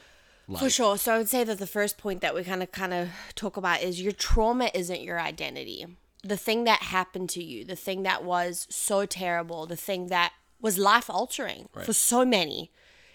life. 0.48 0.62
For 0.62 0.70
sure. 0.70 0.98
So 0.98 1.14
I 1.14 1.18
would 1.18 1.28
say 1.28 1.44
that 1.44 1.58
the 1.58 1.66
first 1.66 1.98
point 1.98 2.20
that 2.20 2.34
we 2.34 2.44
kind 2.44 2.62
of 2.62 2.72
kind 2.72 2.94
of 2.94 3.08
talk 3.34 3.56
about 3.56 3.82
is 3.82 4.00
your 4.00 4.12
trauma 4.12 4.70
isn't 4.74 5.02
your 5.02 5.20
identity. 5.20 5.86
The 6.24 6.36
thing 6.36 6.64
that 6.64 6.82
happened 6.82 7.30
to 7.30 7.42
you, 7.42 7.64
the 7.64 7.76
thing 7.76 8.02
that 8.04 8.24
was 8.24 8.66
so 8.70 9.06
terrible, 9.06 9.66
the 9.66 9.76
thing 9.76 10.06
that 10.06 10.32
was 10.60 10.78
life 10.78 11.10
altering 11.10 11.68
for 11.84 11.92
so 11.92 12.24
many, 12.24 12.70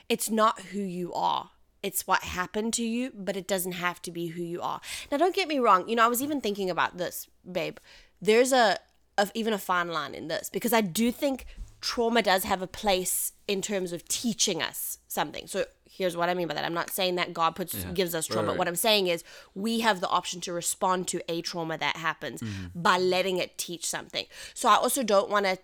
it's 0.10 0.30
not 0.30 0.60
who 0.62 0.80
you 0.80 1.14
are. 1.14 1.52
It's 1.82 2.06
what 2.06 2.24
happened 2.24 2.74
to 2.74 2.84
you, 2.84 3.12
but 3.16 3.38
it 3.38 3.48
doesn't 3.48 3.74
have 3.74 4.02
to 4.02 4.12
be 4.12 4.28
who 4.28 4.42
you 4.42 4.62
are. 4.62 4.82
Now, 5.12 5.18
don't 5.18 5.36
get 5.36 5.48
me 5.48 5.60
wrong. 5.60 5.88
You 5.88 5.96
know, 5.96 6.04
I 6.04 6.08
was 6.08 6.22
even 6.22 6.42
thinking 6.42 6.70
about 6.70 6.98
this, 6.98 7.28
babe. 7.50 7.78
There's 8.22 8.52
a, 8.52 8.80
of 9.18 9.32
even 9.34 9.54
a 9.54 9.58
fine 9.58 9.90
line 9.90 10.14
in 10.14 10.28
this 10.28 10.50
because 10.50 10.74
I 10.74 10.82
do 10.82 11.12
think 11.12 11.46
trauma 11.80 12.22
does 12.22 12.44
have 12.44 12.62
a 12.62 12.68
place 12.68 13.34
in 13.48 13.62
terms 13.62 13.94
of 13.94 14.08
teaching 14.08 14.62
us 14.62 14.98
something. 15.08 15.48
So 15.48 15.66
here's 15.98 16.16
what 16.16 16.30
I 16.30 16.34
mean 16.34 16.48
by 16.48 16.54
that. 16.54 16.64
I'm 16.66 16.74
not 16.74 16.90
saying 16.92 17.16
that 17.16 17.34
God 17.34 17.56
puts 17.56 17.74
gives 17.94 18.14
us 18.14 18.26
trauma. 18.28 18.50
right. 18.50 18.58
What 18.58 18.68
I'm 18.68 18.76
saying 18.76 19.08
is 19.08 19.24
we 19.56 19.80
have 19.82 20.00
the 20.02 20.08
option 20.10 20.40
to 20.42 20.54
respond 20.54 21.08
to 21.10 21.22
a 21.30 21.42
trauma 21.42 21.78
that 21.78 21.98
happens 21.98 22.42
Mm-hmm. 22.42 22.82
by 22.82 22.98
letting 22.98 23.38
it 23.38 23.58
teach 23.58 23.86
something. 23.86 24.26
So 24.54 24.70
I 24.70 24.76
also 24.76 25.02
don't 25.04 25.30
want 25.30 25.46
to 25.46 25.58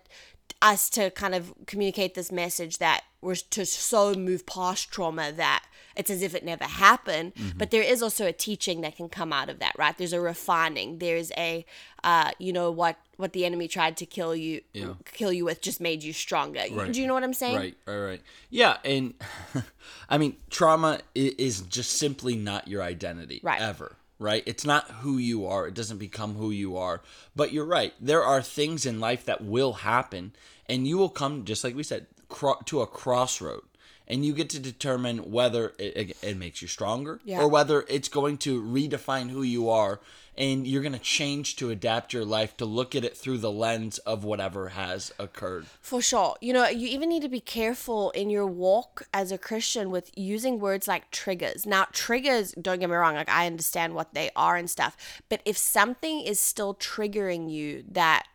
us 0.64 0.88
to 0.90 1.10
kind 1.10 1.34
of 1.34 1.52
communicate 1.66 2.14
this 2.14 2.32
message 2.32 2.78
that 2.78 3.04
we're 3.20 3.34
to 3.34 3.64
so 3.66 4.14
move 4.14 4.46
past 4.46 4.90
trauma 4.90 5.30
that 5.32 5.64
it's 5.96 6.10
as 6.10 6.22
if 6.22 6.34
it 6.34 6.44
never 6.44 6.64
happened. 6.64 7.34
Mm-hmm. 7.34 7.58
But 7.58 7.70
there 7.70 7.82
is 7.82 8.02
also 8.02 8.26
a 8.26 8.32
teaching 8.32 8.80
that 8.80 8.96
can 8.96 9.08
come 9.08 9.32
out 9.32 9.48
of 9.48 9.60
that, 9.60 9.74
right? 9.78 9.96
There's 9.96 10.12
a 10.12 10.20
refining. 10.20 10.98
There's 10.98 11.30
a, 11.36 11.64
uh, 12.02 12.32
you 12.38 12.52
know, 12.52 12.70
what 12.70 12.96
what 13.16 13.32
the 13.32 13.44
enemy 13.44 13.68
tried 13.68 13.96
to 13.98 14.06
kill 14.06 14.34
you, 14.34 14.62
Yeah. 14.72 14.94
kill 15.12 15.32
you 15.32 15.44
with, 15.44 15.60
just 15.60 15.80
made 15.80 16.02
you 16.02 16.12
stronger. 16.12 16.64
Right. 16.72 16.90
Do 16.90 17.00
you 17.00 17.06
know 17.06 17.14
what 17.14 17.22
I'm 17.22 17.32
saying? 17.34 17.56
Right, 17.56 17.76
right, 17.86 17.96
right. 17.98 18.22
Yeah, 18.50 18.78
and 18.84 19.14
I 20.08 20.18
mean, 20.18 20.36
trauma 20.50 21.00
is 21.14 21.60
just 21.60 21.92
simply 21.92 22.34
not 22.34 22.66
your 22.66 22.82
identity 22.82 23.40
Right. 23.44 23.60
ever. 23.60 23.94
Right? 24.18 24.42
It's 24.46 24.64
not 24.64 24.90
who 24.90 25.18
you 25.18 25.46
are. 25.46 25.66
It 25.66 25.74
doesn't 25.74 25.98
become 25.98 26.34
who 26.34 26.50
you 26.50 26.76
are. 26.76 27.02
But 27.34 27.52
you're 27.52 27.64
right. 27.64 27.92
There 28.00 28.22
are 28.24 28.40
things 28.42 28.86
in 28.86 29.00
life 29.00 29.24
that 29.24 29.42
will 29.42 29.72
happen, 29.72 30.32
and 30.68 30.86
you 30.86 30.96
will 30.98 31.08
come, 31.08 31.44
just 31.44 31.64
like 31.64 31.74
we 31.74 31.82
said, 31.82 32.06
cro- 32.28 32.60
to 32.66 32.80
a 32.80 32.86
crossroad. 32.86 33.62
And 34.06 34.24
you 34.24 34.32
get 34.34 34.50
to 34.50 34.60
determine 34.60 35.30
whether 35.32 35.72
it, 35.78 35.96
it, 35.96 36.16
it 36.22 36.36
makes 36.36 36.60
you 36.62 36.68
stronger 36.68 37.20
Yeah. 37.24 37.40
or 37.40 37.48
whether 37.48 37.84
it's 37.88 38.08
going 38.08 38.36
to 38.38 38.62
redefine 38.62 39.30
who 39.30 39.42
you 39.42 39.68
are 39.70 39.98
and 40.36 40.66
you're 40.66 40.82
going 40.82 40.92
to 40.92 40.98
change 40.98 41.56
to 41.56 41.70
adapt 41.70 42.12
your 42.12 42.24
life 42.24 42.56
to 42.56 42.64
look 42.64 42.94
at 42.94 43.04
it 43.04 43.16
through 43.16 43.38
the 43.38 43.50
lens 43.50 43.98
of 43.98 44.24
whatever 44.24 44.70
has 44.70 45.12
occurred. 45.18 45.66
For 45.80 46.02
sure. 46.02 46.36
You 46.40 46.52
know, 46.52 46.68
you 46.68 46.88
even 46.88 47.08
need 47.08 47.22
to 47.22 47.28
be 47.28 47.40
careful 47.40 48.10
in 48.10 48.30
your 48.30 48.46
walk 48.46 49.06
as 49.12 49.30
a 49.32 49.38
Christian 49.38 49.90
with 49.90 50.10
using 50.16 50.58
words 50.58 50.88
like 50.88 51.10
triggers. 51.10 51.66
Now, 51.66 51.86
triggers, 51.92 52.52
don't 52.52 52.80
get 52.80 52.90
me 52.90 52.96
wrong, 52.96 53.14
like 53.14 53.28
I 53.28 53.46
understand 53.46 53.94
what 53.94 54.14
they 54.14 54.30
are 54.34 54.56
and 54.56 54.68
stuff, 54.68 54.96
but 55.28 55.40
if 55.44 55.56
something 55.56 56.20
is 56.20 56.40
still 56.40 56.74
triggering 56.74 57.50
you 57.50 57.84
that 57.90 58.26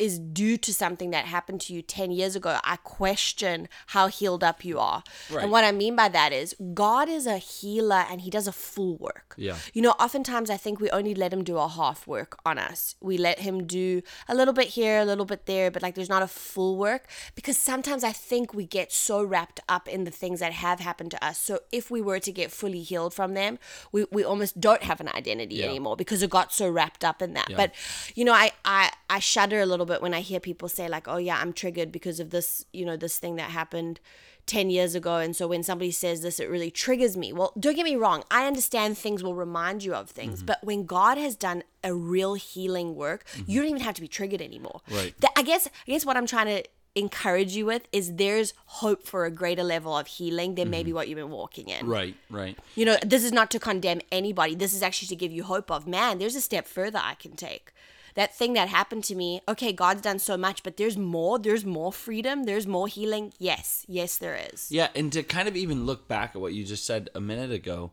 is 0.00 0.18
due 0.18 0.56
to 0.56 0.72
something 0.72 1.10
that 1.10 1.26
happened 1.26 1.60
to 1.62 1.74
you 1.74 1.82
10 1.82 2.10
years 2.10 2.34
ago, 2.34 2.58
I 2.64 2.76
question 2.76 3.68
how 3.88 4.06
healed 4.08 4.42
up 4.42 4.64
you 4.64 4.78
are. 4.78 5.02
Right. 5.30 5.42
And 5.42 5.52
what 5.52 5.62
I 5.64 5.72
mean 5.72 5.94
by 5.94 6.08
that 6.08 6.32
is 6.32 6.54
God 6.74 7.08
is 7.08 7.26
a 7.26 7.36
healer 7.38 8.04
and 8.10 8.22
he 8.22 8.30
does 8.30 8.46
a 8.48 8.52
full 8.52 8.96
work. 8.96 9.34
Yeah. 9.36 9.56
You 9.74 9.82
know, 9.82 9.90
oftentimes 9.92 10.48
I 10.50 10.56
think 10.56 10.80
we 10.80 10.90
only 10.90 11.14
let 11.14 11.32
him 11.32 11.44
do 11.44 11.58
a 11.58 11.68
half 11.68 12.06
work 12.06 12.38
on 12.46 12.58
us. 12.58 12.96
We 13.00 13.18
let 13.18 13.40
him 13.40 13.66
do 13.66 14.02
a 14.28 14.34
little 14.34 14.54
bit 14.54 14.68
here, 14.68 14.98
a 15.00 15.04
little 15.04 15.26
bit 15.26 15.46
there, 15.46 15.70
but 15.70 15.82
like 15.82 15.94
there's 15.94 16.08
not 16.08 16.22
a 16.22 16.26
full 16.28 16.76
work 16.78 17.06
because 17.34 17.58
sometimes 17.58 18.02
I 18.02 18.12
think 18.12 18.54
we 18.54 18.64
get 18.66 18.92
so 18.92 19.22
wrapped 19.22 19.60
up 19.68 19.86
in 19.86 20.04
the 20.04 20.10
things 20.10 20.40
that 20.40 20.52
have 20.52 20.80
happened 20.80 21.10
to 21.12 21.24
us. 21.24 21.38
So 21.38 21.60
if 21.72 21.90
we 21.90 22.00
were 22.00 22.20
to 22.20 22.32
get 22.32 22.50
fully 22.50 22.82
healed 22.82 23.12
from 23.12 23.34
them, 23.34 23.58
we, 23.92 24.06
we 24.10 24.24
almost 24.24 24.60
don't 24.60 24.82
have 24.82 25.00
an 25.00 25.08
identity 25.14 25.56
Yeah. 25.56 25.66
anymore 25.66 25.96
because 25.96 26.22
it 26.22 26.30
got 26.30 26.52
so 26.52 26.68
wrapped 26.70 27.04
up 27.04 27.20
in 27.20 27.34
that. 27.34 27.48
But 27.54 27.72
you 28.14 28.24
know, 28.24 28.32
I, 28.32 28.52
I 28.64 28.90
I 29.10 29.18
shudder 29.18 29.60
a 29.60 29.66
little 29.66 29.86
bit 29.90 30.02
when 30.02 30.14
I 30.14 30.20
hear 30.20 30.40
people 30.40 30.68
say 30.68 30.88
like, 30.88 31.06
"Oh 31.08 31.16
yeah, 31.28 31.38
I'm 31.42 31.52
triggered 31.52 31.90
because 31.92 32.18
of 32.20 32.30
this, 32.30 32.64
you 32.72 32.84
know, 32.86 32.96
this 32.96 33.18
thing 33.18 33.36
that 33.36 33.50
happened 33.50 34.00
10 34.46 34.70
years 34.70 34.94
ago 34.96 35.16
and 35.16 35.36
so 35.36 35.46
when 35.46 35.62
somebody 35.62 35.92
says 35.92 36.22
this 36.22 36.40
it 36.40 36.48
really 36.50 36.70
triggers 36.72 37.14
me 37.16 37.32
well 37.32 37.52
don't 37.60 37.76
get 37.76 37.84
me 37.84 37.94
wrong 37.94 38.24
i 38.32 38.46
understand 38.46 38.98
things 38.98 39.22
will 39.22 39.34
remind 39.34 39.84
you 39.84 39.94
of 39.94 40.10
things 40.10 40.38
Mm-hmm. 40.38 40.46
but 40.46 40.58
when 40.64 40.86
god 40.86 41.18
has 41.18 41.36
done 41.36 41.62
a 41.84 41.94
real 41.94 42.34
healing 42.34 42.96
work 42.96 43.20
you 43.46 43.60
don't 43.60 43.68
even 43.70 43.82
have 43.82 43.94
to 43.94 44.00
be 44.00 44.08
triggered 44.08 44.42
anymore 44.42 44.80
Right. 44.90 45.14
I 45.36 45.42
guess 45.42 45.68
i 45.68 45.90
guess 45.92 46.04
what 46.06 46.16
i'm 46.16 46.26
trying 46.26 46.46
to 46.46 46.64
encourage 46.96 47.54
you 47.54 47.64
with 47.66 47.86
is 47.92 48.14
there's 48.16 48.52
hope 48.80 49.06
for 49.06 49.24
a 49.24 49.30
greater 49.30 49.62
level 49.62 49.96
of 49.96 50.06
healing 50.08 50.54
than 50.56 50.64
Mm-hmm. 50.64 50.70
maybe 50.72 50.92
what 50.92 51.06
you've 51.06 51.18
been 51.24 51.30
walking 51.30 51.68
in 51.68 51.86
Right, 51.86 52.16
right. 52.30 52.58
you 52.74 52.84
know 52.84 52.96
this 53.06 53.22
is 53.22 53.32
not 53.32 53.50
to 53.52 53.60
condemn 53.60 54.00
anybody 54.10 54.54
this 54.56 54.72
is 54.72 54.82
actually 54.82 55.08
to 55.08 55.16
give 55.16 55.30
you 55.30 55.44
hope 55.44 55.70
of 55.70 55.86
man 55.86 56.18
there's 56.18 56.34
a 56.34 56.40
step 56.40 56.66
further 56.66 57.00
i 57.02 57.14
can 57.14 57.32
take 57.36 57.72
that 58.14 58.34
thing 58.34 58.52
that 58.54 58.68
happened 58.68 59.04
to 59.04 59.14
me 59.14 59.40
okay 59.48 59.72
god's 59.72 60.02
done 60.02 60.18
so 60.18 60.36
much 60.36 60.62
but 60.62 60.76
there's 60.76 60.96
more 60.96 61.38
there's 61.38 61.64
more 61.64 61.92
freedom 61.92 62.44
there's 62.44 62.66
more 62.66 62.88
healing 62.88 63.32
yes 63.38 63.84
yes 63.88 64.18
there 64.18 64.38
is 64.52 64.70
Yeah, 64.70 64.88
and 64.94 65.12
to 65.12 65.22
kind 65.22 65.48
of 65.48 65.56
even 65.56 65.86
look 65.86 66.08
back 66.08 66.34
at 66.34 66.40
what 66.40 66.52
you 66.52 66.64
just 66.64 66.84
said 66.86 67.08
a 67.14 67.20
minute 67.20 67.50
ago, 67.50 67.92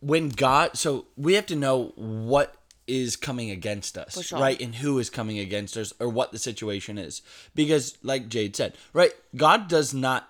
when 0.00 0.28
God, 0.28 0.76
so 0.76 1.06
we 1.16 1.34
have 1.34 1.46
to 1.46 1.56
know 1.56 1.92
what 1.96 2.56
is 2.86 3.16
coming 3.16 3.50
against 3.50 3.96
us, 3.96 4.22
sure. 4.22 4.38
right? 4.38 4.60
And 4.60 4.74
who 4.74 4.98
is 4.98 5.08
coming 5.08 5.38
against 5.38 5.76
us 5.76 5.92
or 5.98 6.08
what 6.08 6.32
the 6.32 6.38
situation 6.38 6.98
is. 6.98 7.22
Because, 7.54 7.96
like 8.02 8.28
Jade 8.28 8.54
said, 8.54 8.76
right, 8.92 9.12
God 9.34 9.68
does 9.68 9.94
not 9.94 10.28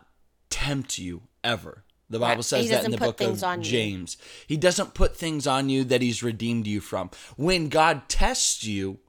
tempt 0.50 0.98
you 0.98 1.22
ever. 1.42 1.82
The 2.08 2.20
Bible 2.20 2.36
Right. 2.36 2.44
says 2.44 2.68
that 2.68 2.84
in 2.84 2.92
the 2.92 2.98
book 2.98 3.20
of 3.20 3.42
on 3.42 3.62
you. 3.62 3.70
James. 3.70 4.16
He 4.46 4.56
doesn't 4.56 4.94
put 4.94 5.16
things 5.16 5.46
on 5.46 5.68
you 5.68 5.82
that 5.84 6.02
he's 6.02 6.22
redeemed 6.22 6.66
you 6.68 6.80
from. 6.80 7.10
When 7.36 7.68
God 7.68 8.08
tests 8.08 8.62
you, 8.62 9.00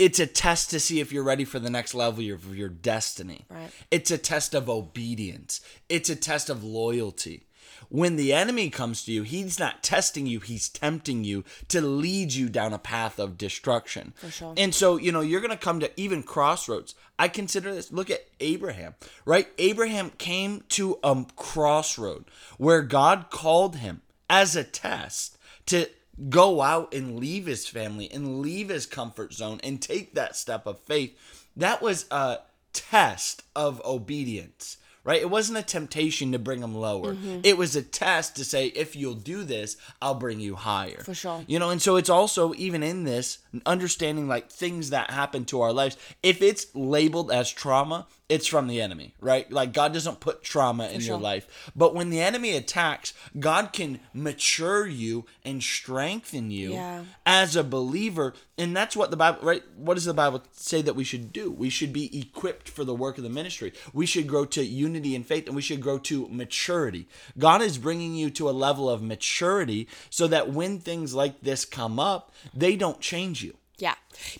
it's 0.00 0.18
a 0.18 0.26
test 0.26 0.70
to 0.70 0.80
see 0.80 0.98
if 0.98 1.12
you're 1.12 1.22
ready 1.22 1.44
for 1.44 1.58
the 1.58 1.68
next 1.68 1.92
level 1.92 2.24
of 2.32 2.56
your 2.56 2.68
destiny. 2.70 3.44
Right. 3.50 3.70
It's 3.90 4.10
a 4.10 4.16
test 4.16 4.54
of 4.54 4.70
obedience. 4.70 5.60
It's 5.90 6.08
a 6.08 6.16
test 6.16 6.48
of 6.48 6.64
loyalty. 6.64 7.46
When 7.90 8.16
the 8.16 8.32
enemy 8.32 8.70
comes 8.70 9.04
to 9.04 9.12
you, 9.12 9.24
he's 9.24 9.58
not 9.58 9.82
testing 9.82 10.26
you, 10.26 10.40
he's 10.40 10.70
tempting 10.70 11.24
you 11.24 11.44
to 11.68 11.82
lead 11.82 12.32
you 12.32 12.48
down 12.48 12.72
a 12.72 12.78
path 12.78 13.18
of 13.18 13.36
destruction. 13.36 14.14
For 14.16 14.30
sure. 14.30 14.54
And 14.56 14.74
so, 14.74 14.96
you 14.96 15.12
know, 15.12 15.20
you're 15.20 15.42
going 15.42 15.50
to 15.50 15.56
come 15.56 15.80
to 15.80 16.00
even 16.00 16.22
crossroads. 16.22 16.94
I 17.18 17.28
consider 17.28 17.74
this, 17.74 17.92
look 17.92 18.08
at 18.08 18.26
Abraham, 18.40 18.94
right? 19.26 19.48
Abraham 19.58 20.10
came 20.16 20.64
to 20.70 20.98
a 21.02 21.26
crossroad 21.36 22.24
where 22.56 22.80
God 22.80 23.26
called 23.28 23.76
him 23.76 24.00
as 24.30 24.56
a 24.56 24.64
test 24.64 25.36
to 25.66 25.88
go 26.28 26.60
out 26.60 26.92
and 26.92 27.18
leave 27.18 27.46
his 27.46 27.66
family 27.66 28.10
and 28.10 28.40
leave 28.40 28.68
his 28.68 28.86
comfort 28.86 29.32
zone 29.32 29.60
and 29.62 29.80
take 29.80 30.14
that 30.14 30.36
step 30.36 30.66
of 30.66 30.78
faith. 30.80 31.16
That 31.56 31.82
was 31.82 32.06
a 32.10 32.38
test 32.72 33.42
of 33.56 33.84
obedience, 33.84 34.76
right? 35.04 35.20
It 35.20 35.30
wasn't 35.30 35.58
a 35.58 35.62
temptation 35.62 36.32
to 36.32 36.38
bring 36.38 36.62
him 36.62 36.74
lower. 36.74 37.14
Mm-hmm. 37.14 37.40
It 37.44 37.56
was 37.56 37.74
a 37.76 37.82
test 37.82 38.36
to 38.36 38.44
say, 38.44 38.66
if 38.68 38.94
you'll 38.96 39.14
do 39.14 39.44
this, 39.44 39.76
I'll 40.02 40.14
bring 40.14 40.40
you 40.40 40.56
higher. 40.56 41.02
For 41.02 41.14
sure. 41.14 41.44
You 41.46 41.58
know, 41.58 41.70
and 41.70 41.80
so 41.80 41.96
it's 41.96 42.10
also, 42.10 42.52
even 42.54 42.82
in 42.82 43.04
this, 43.04 43.38
understanding 43.66 44.28
like 44.28 44.50
things 44.50 44.90
that 44.90 45.10
happen 45.10 45.44
to 45.46 45.60
our 45.60 45.72
lives. 45.72 45.96
If 46.22 46.42
it's 46.42 46.66
labeled 46.74 47.30
as 47.30 47.50
trauma, 47.50 48.06
it's 48.28 48.46
from 48.46 48.68
the 48.68 48.80
enemy, 48.80 49.14
right? 49.20 49.50
Like 49.50 49.72
God 49.72 49.92
doesn't 49.92 50.20
put 50.20 50.44
trauma 50.44 50.86
in 50.88 51.00
your 51.00 51.18
life. 51.18 51.72
But 51.74 51.96
when 51.96 52.10
the 52.10 52.20
enemy 52.20 52.54
attacks, 52.56 53.12
God 53.38 53.72
can 53.72 53.98
mature 54.14 54.86
you 54.86 55.26
and 55.44 55.60
strengthen 55.60 56.52
you 56.52 56.74
Yeah. 56.74 57.04
as 57.26 57.56
a 57.56 57.64
believer. 57.64 58.34
And 58.60 58.76
that's 58.76 58.94
what 58.94 59.10
the 59.10 59.16
Bible, 59.16 59.38
right? 59.40 59.62
What 59.74 59.94
does 59.94 60.04
the 60.04 60.12
Bible 60.12 60.42
say 60.52 60.82
that 60.82 60.94
we 60.94 61.02
should 61.02 61.32
do? 61.32 61.50
We 61.50 61.70
should 61.70 61.94
be 61.94 62.20
equipped 62.20 62.68
for 62.68 62.84
the 62.84 62.94
work 62.94 63.16
of 63.16 63.24
the 63.24 63.30
ministry. 63.30 63.72
We 63.94 64.04
should 64.04 64.26
grow 64.26 64.44
to 64.46 64.62
unity 64.62 65.16
and 65.16 65.24
faith 65.26 65.46
and 65.46 65.56
we 65.56 65.62
should 65.62 65.80
grow 65.80 65.98
to 66.00 66.28
maturity. 66.28 67.08
God 67.38 67.62
is 67.62 67.78
bringing 67.78 68.14
you 68.14 68.28
to 68.32 68.50
a 68.50 68.52
level 68.52 68.90
of 68.90 69.02
maturity 69.02 69.88
so 70.10 70.26
that 70.26 70.52
when 70.52 70.78
things 70.78 71.14
like 71.14 71.40
this 71.40 71.64
come 71.64 71.98
up, 71.98 72.34
they 72.52 72.76
don't 72.76 73.00
change 73.00 73.42
you. 73.42 73.56
Yeah. 73.78 73.94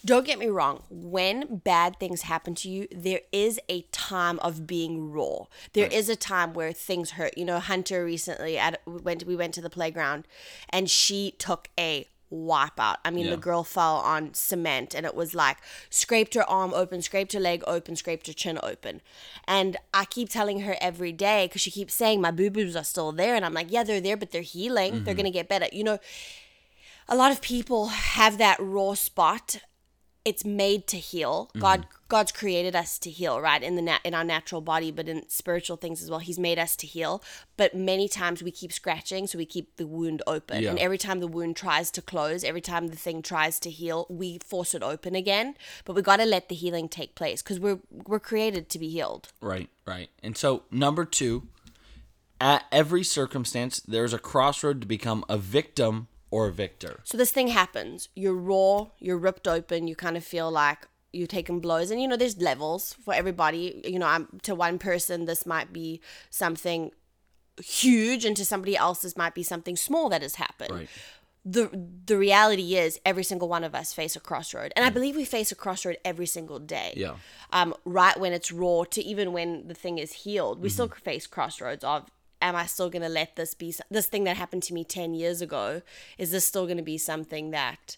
Don't 0.04 0.26
get 0.26 0.38
me 0.38 0.48
wrong. 0.48 0.82
When 0.90 1.56
bad 1.56 1.98
things 1.98 2.22
happen 2.22 2.54
to 2.56 2.68
you, 2.68 2.88
there 2.94 3.22
is 3.32 3.58
a 3.70 3.86
time 3.90 4.38
of 4.40 4.66
being 4.66 5.10
raw. 5.10 5.46
There 5.72 5.86
is 5.86 6.10
a 6.10 6.16
time 6.16 6.52
where 6.52 6.72
things 6.72 7.12
hurt. 7.12 7.38
You 7.38 7.46
know, 7.46 7.58
Hunter 7.58 8.04
recently 8.04 8.58
at 8.58 8.82
we 8.84 9.00
went 9.00 9.24
we 9.24 9.34
went 9.34 9.54
to 9.54 9.62
the 9.62 9.70
playground 9.70 10.28
and 10.68 10.90
she 10.90 11.30
took 11.38 11.70
a 11.78 12.06
wipe 12.30 12.78
out. 12.78 12.98
I 13.04 13.10
mean, 13.10 13.26
Yeah. 13.26 13.32
the 13.32 13.36
girl 13.36 13.64
fell 13.64 13.96
on 13.96 14.34
cement 14.34 14.94
and 14.94 15.04
it 15.04 15.14
was 15.14 15.34
like 15.34 15.58
scraped 15.90 16.34
her 16.34 16.48
arm 16.48 16.72
open, 16.74 17.02
scraped 17.02 17.32
her 17.32 17.40
leg 17.40 17.62
open, 17.66 17.96
scraped 17.96 18.26
her 18.28 18.32
chin 18.32 18.58
open. 18.62 19.02
And 19.46 19.76
I 19.92 20.04
keep 20.04 20.28
telling 20.28 20.60
her 20.60 20.76
every 20.80 21.12
day 21.12 21.46
because 21.46 21.60
she 21.60 21.70
keeps 21.70 21.94
saying 21.94 22.20
my 22.20 22.30
boo 22.30 22.50
boos 22.50 22.76
are 22.76 22.84
still 22.84 23.12
there. 23.12 23.34
And 23.34 23.44
I'm 23.44 23.54
like, 23.54 23.70
yeah, 23.70 23.82
they're 23.82 24.00
there, 24.00 24.16
but 24.16 24.30
they're 24.30 24.42
healing. 24.42 24.92
They're 24.92 25.00
mm-hmm. 25.00 25.22
going 25.22 25.24
to 25.24 25.30
get 25.30 25.48
better. 25.48 25.66
You 25.72 25.84
know, 25.84 25.98
a 27.08 27.16
lot 27.16 27.32
of 27.32 27.40
people 27.40 27.88
have 27.88 28.38
that 28.38 28.56
raw 28.60 28.94
spot 28.94 29.60
it's 30.24 30.44
made 30.44 30.86
to 30.88 30.98
heal. 30.98 31.46
Mm-hmm. 31.48 31.60
God 31.60 31.86
god's 32.08 32.32
created 32.32 32.74
us 32.74 32.98
to 32.98 33.08
heal 33.08 33.40
right 33.40 33.62
in 33.62 33.76
the 33.76 33.82
nat- 33.82 34.00
in 34.02 34.14
our 34.14 34.24
natural 34.24 34.60
body 34.60 34.90
but 34.90 35.08
in 35.08 35.28
spiritual 35.28 35.76
things 35.76 36.02
as 36.02 36.10
well. 36.10 36.18
He's 36.18 36.38
made 36.38 36.58
us 36.58 36.76
to 36.76 36.86
heal 36.86 37.22
but 37.56 37.74
many 37.74 38.08
times 38.08 38.42
we 38.42 38.50
keep 38.50 38.72
scratching 38.72 39.26
so 39.26 39.38
we 39.38 39.46
keep 39.46 39.76
the 39.76 39.86
wound 39.86 40.22
open. 40.26 40.62
Yeah. 40.62 40.70
and 40.70 40.78
every 40.78 40.98
time 40.98 41.20
the 41.20 41.28
wound 41.28 41.56
tries 41.56 41.90
to 41.92 42.02
close 42.02 42.42
every 42.42 42.60
time 42.60 42.88
the 42.88 42.96
thing 42.96 43.22
tries 43.22 43.60
to 43.60 43.70
heal 43.70 44.06
we 44.08 44.38
force 44.44 44.74
it 44.74 44.82
open 44.82 45.14
again. 45.14 45.54
But 45.84 45.94
we 45.94 46.02
got 46.02 46.16
to 46.16 46.26
let 46.26 46.48
the 46.48 46.54
healing 46.54 46.88
take 46.88 47.14
place 47.14 47.42
because 47.42 47.60
we're 47.60 47.80
we're 47.90 48.20
created 48.20 48.68
to 48.70 48.78
be 48.78 48.88
healed. 48.88 49.28
Right, 49.40 49.70
right. 49.86 50.10
And 50.22 50.36
so, 50.36 50.64
number 50.70 51.04
two, 51.04 51.48
at 52.40 52.64
every 52.72 53.04
circumstance, 53.04 53.80
there's 53.80 54.12
a 54.12 54.18
crossroad 54.18 54.80
to 54.80 54.86
become 54.86 55.24
a 55.28 55.38
victim 55.38 56.08
or 56.30 56.50
victor. 56.50 57.00
So 57.04 57.16
this 57.18 57.32
thing 57.32 57.48
happens. 57.48 58.08
You're 58.14 58.34
raw, 58.34 58.88
you're 58.98 59.18
ripped 59.18 59.48
open, 59.48 59.88
you 59.88 59.96
kind 59.96 60.16
of 60.16 60.24
feel 60.24 60.50
like, 60.50 60.86
you're 61.12 61.26
taking 61.26 61.58
blows 61.58 61.90
and 61.90 62.00
you 62.00 62.06
know 62.06 62.16
there's 62.16 62.38
levels 62.40 62.94
for 63.04 63.12
everybody 63.12 63.82
you 63.84 63.98
know 63.98 64.06
I'm, 64.06 64.28
to 64.44 64.54
one 64.54 64.78
person 64.78 65.24
this 65.24 65.44
might 65.44 65.72
be 65.72 66.00
something 66.30 66.92
huge 67.62 68.24
and 68.24 68.36
to 68.36 68.44
somebody 68.44 68.76
else 68.76 69.02
this 69.02 69.16
might 69.16 69.34
be 69.34 69.42
something 69.42 69.76
small 69.76 70.08
that 70.10 70.22
has 70.22 70.36
happened 70.36 70.70
Right. 70.72 70.88
the 71.44 71.68
the 72.06 72.16
reality 72.16 72.76
is 72.76 73.00
every 73.04 73.24
single 73.24 73.48
one 73.48 73.64
of 73.64 73.74
us 73.74 73.92
face 73.92 74.14
a 74.14 74.20
crossroad 74.20 74.72
and 74.76 74.84
i 74.84 74.88
believe 74.90 75.16
we 75.16 75.24
face 75.24 75.50
a 75.50 75.56
crossroad 75.56 75.98
every 76.04 76.26
single 76.26 76.60
day 76.60 76.94
Yeah. 76.96 77.16
um 77.52 77.74
right 77.84 78.18
when 78.18 78.32
it's 78.32 78.52
raw 78.52 78.84
to 78.84 79.02
even 79.02 79.32
when 79.32 79.66
the 79.66 79.74
thing 79.74 79.98
is 79.98 80.12
healed 80.12 80.62
we 80.62 80.68
still 80.68 80.88
Mm-hmm. 80.88 81.00
face 81.00 81.26
crossroads 81.26 81.82
of 81.82 82.08
am 82.40 82.56
i 82.56 82.66
still 82.66 82.90
going 82.90 83.02
to 83.02 83.08
let 83.08 83.36
this 83.36 83.54
be 83.54 83.74
this 83.90 84.06
thing 84.06 84.24
that 84.24 84.36
happened 84.36 84.62
to 84.62 84.74
me 84.74 84.84
10 84.84 85.14
years 85.14 85.40
ago 85.40 85.82
is 86.18 86.30
this 86.30 86.44
still 86.44 86.66
going 86.66 86.76
to 86.76 86.82
be 86.82 86.98
something 86.98 87.50
that 87.50 87.96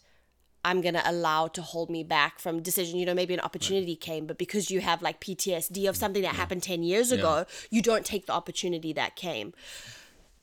i'm 0.64 0.80
going 0.80 0.94
to 0.94 1.10
allow 1.10 1.48
to 1.48 1.62
hold 1.62 1.90
me 1.90 2.04
back 2.04 2.38
from 2.38 2.62
decision? 2.62 2.98
You 2.98 3.06
know 3.06 3.14
maybe 3.14 3.34
an 3.34 3.40
opportunity 3.40 3.96
came 3.96 4.26
but 4.26 4.38
because 4.38 4.70
you 4.70 4.80
have 4.80 5.02
like 5.02 5.20
ptsd 5.20 5.88
of 5.88 5.96
something 5.96 6.22
that 6.22 6.34
happened 6.36 6.62
10 6.62 6.82
years 6.82 7.12
ago 7.12 7.46
you 7.70 7.82
don't 7.82 8.04
take 8.04 8.26
the 8.26 8.32
opportunity 8.32 8.92
that 8.92 9.16
came. 9.16 9.52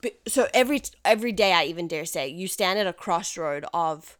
But, 0.01 0.19
so 0.27 0.47
every 0.53 0.81
every 1.03 1.31
day 1.31 1.51
I 1.51 1.65
even 1.65 1.87
dare 1.87 2.05
say 2.05 2.27
you 2.27 2.47
stand 2.47 2.79
at 2.79 2.87
a 2.87 2.93
crossroad 2.93 3.65
of 3.73 4.17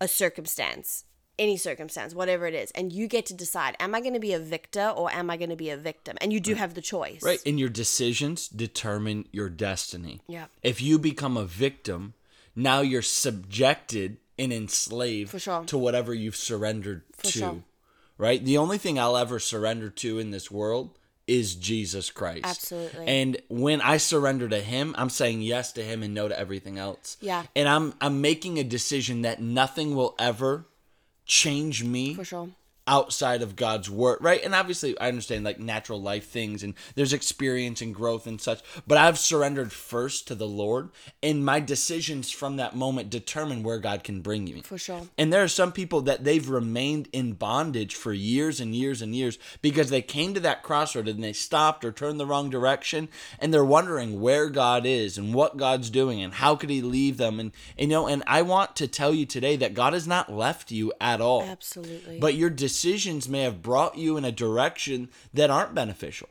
a 0.00 0.08
circumstance, 0.08 1.04
any 1.38 1.56
circumstance, 1.56 2.14
whatever 2.14 2.46
it 2.46 2.54
is, 2.54 2.70
and 2.72 2.92
you 2.92 3.06
get 3.06 3.26
to 3.26 3.34
decide: 3.34 3.76
Am 3.80 3.94
I 3.94 4.00
going 4.00 4.14
to 4.14 4.20
be 4.20 4.32
a 4.32 4.38
victor 4.38 4.88
or 4.88 5.10
am 5.12 5.30
I 5.30 5.36
going 5.36 5.50
to 5.50 5.56
be 5.56 5.70
a 5.70 5.76
victim? 5.76 6.16
And 6.20 6.32
you 6.32 6.40
do 6.40 6.54
have 6.54 6.74
the 6.74 6.82
choice, 6.82 7.22
Right. 7.22 7.40
And 7.46 7.58
your 7.58 7.68
decisions 7.68 8.48
determine 8.48 9.26
your 9.32 9.48
destiny. 9.48 10.20
Yeah. 10.26 10.46
If 10.62 10.82
you 10.82 10.98
become 10.98 11.36
a 11.36 11.44
victim, 11.44 12.14
now 12.56 12.80
you're 12.80 13.02
subjected 13.02 14.18
and 14.38 14.52
enslaved 14.52 15.30
For 15.30 15.38
sure. 15.38 15.64
to 15.64 15.78
whatever 15.78 16.14
you've 16.14 16.36
surrendered 16.36 17.02
to. 17.22 17.28
sure. 17.30 17.62
Right? 18.16 18.44
The 18.44 18.58
only 18.58 18.78
thing 18.78 18.98
I'll 18.98 19.16
ever 19.16 19.38
surrender 19.38 19.90
to 19.90 20.18
in 20.18 20.30
this 20.32 20.50
world 20.50 20.98
is 21.28 21.54
Jesus 21.54 22.10
Christ. 22.10 22.44
Absolutely. 22.44 23.06
And 23.06 23.36
when 23.48 23.80
I 23.80 23.98
surrender 23.98 24.48
to 24.48 24.60
him, 24.60 24.94
I'm 24.98 25.10
saying 25.10 25.42
yes 25.42 25.72
to 25.72 25.84
him 25.84 26.02
and 26.02 26.14
no 26.14 26.26
to 26.26 26.38
everything 26.38 26.78
else. 26.78 27.16
Yeah. 27.20 27.44
And 27.54 27.68
I'm 27.68 27.94
I'm 28.00 28.20
making 28.20 28.58
a 28.58 28.64
decision 28.64 29.22
that 29.22 29.40
nothing 29.40 29.94
will 29.94 30.14
ever 30.18 30.66
change 31.28 31.84
me 31.84 32.14
For 32.14 32.24
sure. 32.24 32.48
Outside 32.88 33.42
of 33.42 33.54
God's 33.54 33.90
word, 33.90 34.18
right? 34.20 34.42
And 34.42 34.54
obviously, 34.54 34.98
I 34.98 35.08
understand 35.08 35.44
like 35.44 35.60
natural 35.60 36.00
life 36.00 36.28
things 36.28 36.62
and 36.62 36.74
there's 36.94 37.12
experience 37.12 37.82
and 37.82 37.94
growth 37.94 38.26
and 38.26 38.40
such, 38.40 38.62
but 38.86 38.98
I've 38.98 39.18
surrendered 39.18 39.70
first 39.70 40.26
to 40.28 40.34
the 40.34 40.48
Lord, 40.48 40.88
and 41.22 41.44
my 41.44 41.60
decisions 41.60 42.30
from 42.30 42.56
that 42.56 42.74
moment 42.74 43.10
determine 43.10 43.62
where 43.62 43.78
God 43.78 44.02
can 44.02 44.22
bring 44.22 44.44
me. 44.44 44.62
For 44.62 44.78
sure. 44.78 45.02
And 45.18 45.32
there 45.32 45.42
are 45.42 45.48
some 45.48 45.70
people 45.70 46.00
that 46.02 46.24
they've 46.24 46.48
remained 46.48 47.08
in 47.12 47.34
bondage 47.34 47.94
for 47.94 48.12
years 48.12 48.58
and 48.58 48.74
years 48.74 49.02
and 49.02 49.14
years 49.14 49.38
because 49.60 49.90
they 49.90 50.02
came 50.02 50.32
to 50.34 50.40
that 50.40 50.62
crossroad 50.62 51.08
and 51.08 51.22
they 51.22 51.34
stopped 51.34 51.84
or 51.84 51.92
turned 51.92 52.18
the 52.18 52.26
wrong 52.26 52.48
direction 52.48 53.08
and 53.38 53.52
they're 53.52 53.64
wondering 53.64 54.20
where 54.20 54.48
God 54.48 54.86
is 54.86 55.18
and 55.18 55.34
what 55.34 55.58
God's 55.58 55.90
doing 55.90 56.22
and 56.22 56.34
how 56.34 56.56
could 56.56 56.70
he 56.70 56.80
leave 56.80 57.18
them 57.18 57.38
and, 57.38 57.52
and 57.76 57.90
you 57.90 57.96
know 57.96 58.06
and 58.06 58.22
I 58.26 58.42
want 58.42 58.76
to 58.76 58.88
tell 58.88 59.12
you 59.12 59.26
today 59.26 59.56
that 59.56 59.74
God 59.74 59.92
has 59.92 60.06
not 60.06 60.32
left 60.32 60.70
you 60.70 60.92
at 61.00 61.20
all. 61.20 61.42
Absolutely. 61.42 62.18
But 62.18 62.34
your 62.34 62.50
decisions 62.78 63.28
may 63.28 63.42
have 63.42 63.60
brought 63.60 63.98
you 63.98 64.16
in 64.16 64.24
a 64.24 64.30
direction 64.30 65.08
that 65.34 65.50
aren't 65.50 65.74
beneficial, 65.74 66.28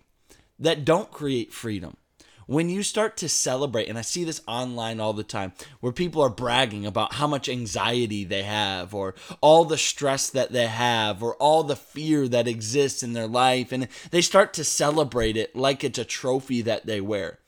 that 0.58 0.86
don't 0.86 1.12
create 1.12 1.52
freedom. 1.52 1.98
When 2.46 2.70
you 2.70 2.84
start 2.84 3.18
to 3.18 3.28
celebrate, 3.28 3.90
and 3.90 3.98
I 3.98 4.02
see 4.02 4.24
this 4.24 4.42
online 4.48 5.02
all 5.02 5.12
the 5.12 5.26
time, 5.26 5.52
where 5.82 5.92
people 5.92 6.22
are 6.22 6.30
bragging 6.30 6.86
about 6.86 7.16
how 7.16 7.28
much 7.28 7.50
anxiety 7.50 8.24
they 8.24 8.44
have, 8.44 8.94
or 8.94 9.14
all 9.42 9.66
the 9.66 9.78
stress 9.78 10.30
that 10.30 10.54
they 10.54 10.68
have, 10.68 11.22
or 11.22 11.36
all 11.36 11.64
the 11.64 11.76
fear 11.76 12.30
that 12.30 12.48
exists 12.48 13.04
in 13.04 13.12
their 13.12 13.28
life, 13.28 13.74
and 13.74 13.90
they 14.12 14.22
start 14.22 14.54
to 14.54 14.64
celebrate 14.64 15.36
it 15.36 15.54
like 15.54 15.84
it's 15.84 16.00
a 16.00 16.06
trophy 16.06 16.62
that 16.62 16.86
they 16.86 17.02
wear. 17.02 17.40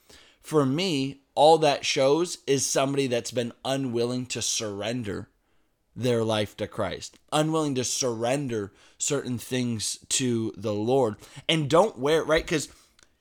For 0.42 0.66
me, 0.66 1.22
all 1.36 1.58
that 1.60 1.86
shows 1.86 2.40
is 2.46 2.66
somebody 2.66 3.08
that's 3.08 3.32
been 3.32 3.54
unwilling 3.64 4.26
to 4.26 4.42
surrender 4.42 5.30
their 6.00 6.24
life 6.24 6.56
to 6.58 6.68
Christ, 6.68 7.20
unwilling 7.32 7.76
to 7.76 7.84
surrender 7.84 8.72
certain 8.98 9.38
things 9.38 10.00
to 10.10 10.54
the 10.58 10.74
Lord, 10.74 11.16
and 11.48 11.70
don't 11.70 12.00
wear 12.00 12.22
it, 12.22 12.28
right? 12.28 12.44
Because 12.44 12.70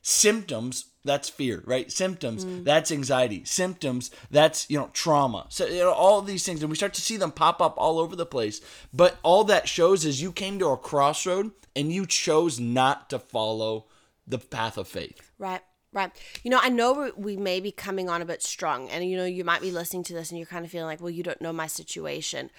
symptoms, 0.00 0.86
that's 1.04 1.28
fear, 1.28 1.62
right? 1.66 1.90
Symptoms, 1.90 2.44
mm. 2.44 2.64
that's 2.64 2.92
anxiety. 2.92 3.44
Symptoms, 3.44 4.10
that's, 4.30 4.68
you 4.70 4.78
know, 4.78 4.90
trauma. 4.92 5.46
So, 5.48 5.66
you 5.66 5.80
know, 5.80 5.92
all 5.92 6.22
these 6.22 6.44
things, 6.44 6.62
and 6.62 6.70
we 6.70 6.76
start 6.76 6.94
to 6.94 7.02
see 7.02 7.16
them 7.16 7.32
pop 7.32 7.60
up 7.60 7.74
all 7.78 7.98
over 7.98 8.14
the 8.14 8.26
place. 8.26 8.60
But 8.92 9.18
all 9.22 9.44
that 9.44 9.68
shows 9.68 10.04
is 10.04 10.22
you 10.22 10.32
came 10.32 10.58
to 10.58 10.68
a 10.68 10.76
crossroad 10.76 11.50
and 11.74 11.92
you 11.92 12.06
chose 12.06 12.60
not 12.60 13.10
to 13.10 13.18
follow 13.18 13.86
the 14.26 14.38
path 14.38 14.76
of 14.76 14.86
faith. 14.86 15.30
Right, 15.38 15.62
right. 15.92 16.11
You 16.42 16.51
know, 16.51 16.59
I 16.61 16.68
know 16.68 17.12
we, 17.16 17.37
may 17.37 17.61
be 17.61 17.70
coming 17.70 18.09
on 18.09 18.22
a 18.22 18.27
bit 18.27 18.42
strong, 18.42 18.88
and 18.90 19.09
you 19.09 19.16
know, 19.16 19.24
you 19.24 19.44
might 19.44 19.62
be 19.62 19.70
listening 19.70 20.03
to 20.05 20.14
this 20.14 20.31
and 20.31 20.38
you're 20.38 20.46
kind 20.46 20.64
of 20.64 20.70
feeling 20.70 20.87
like, 20.87 21.01
well, 21.01 21.11
you 21.11 21.22
don't 21.22 21.40
know 21.40 21.53
my 21.53 21.66
situation. 21.66 22.51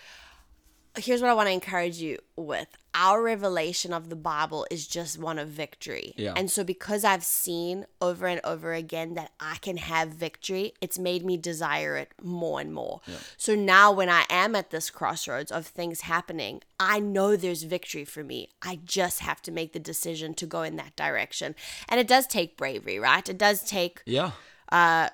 Here's 0.98 1.22
what 1.22 1.30
I 1.30 1.34
want 1.34 1.48
to 1.48 1.54
encourage 1.54 1.98
you 1.98 2.18
with. 2.36 2.68
Our 2.96 3.22
revelation 3.22 3.94
of 3.94 4.10
the 4.10 4.16
Bible 4.16 4.66
is 4.72 4.88
just 4.88 5.20
one 5.20 5.38
of 5.38 5.48
victory. 5.48 6.14
Yeah. 6.18 6.34
And 6.36 6.50
so, 6.50 6.64
because 6.64 7.04
I've 7.04 7.24
seen 7.24 7.86
over 8.02 8.26
and 8.26 8.42
over 8.44 8.74
again 8.74 9.14
that 9.14 9.32
I 9.40 9.58
can 9.58 9.78
have 9.78 10.10
victory, 10.10 10.74
it's 10.82 10.98
made 10.98 11.24
me 11.24 11.38
desire 11.38 11.96
it 11.98 12.12
more 12.22 12.60
and 12.60 12.74
more. 12.74 13.02
So 13.38 13.56
now, 13.56 13.92
when 13.92 14.10
I 14.10 14.26
am 14.30 14.56
at 14.56 14.72
this 14.72 14.90
crossroads 14.90 15.52
of 15.52 15.68
things 15.68 16.02
happening, 16.02 16.62
I 16.80 17.00
know 17.00 17.36
there's 17.36 17.64
victory 17.64 18.04
for 18.04 18.24
me. 18.24 18.50
I 18.62 18.80
just 18.84 19.20
have 19.20 19.42
to 19.44 19.52
make 19.52 19.74
the 19.74 19.80
decision 19.80 20.34
to 20.36 20.46
go 20.46 20.64
in 20.64 20.76
that 20.78 20.96
direction. 20.96 21.56
And 21.88 22.00
it 22.00 22.08
does 22.08 22.26
take 22.26 22.58
bravery, 22.58 23.00
right? 23.00 23.28
It 23.30 23.38
does 23.38 23.62
take 23.64 24.02
Yeah. 24.06 24.32
Uh, 24.72 25.10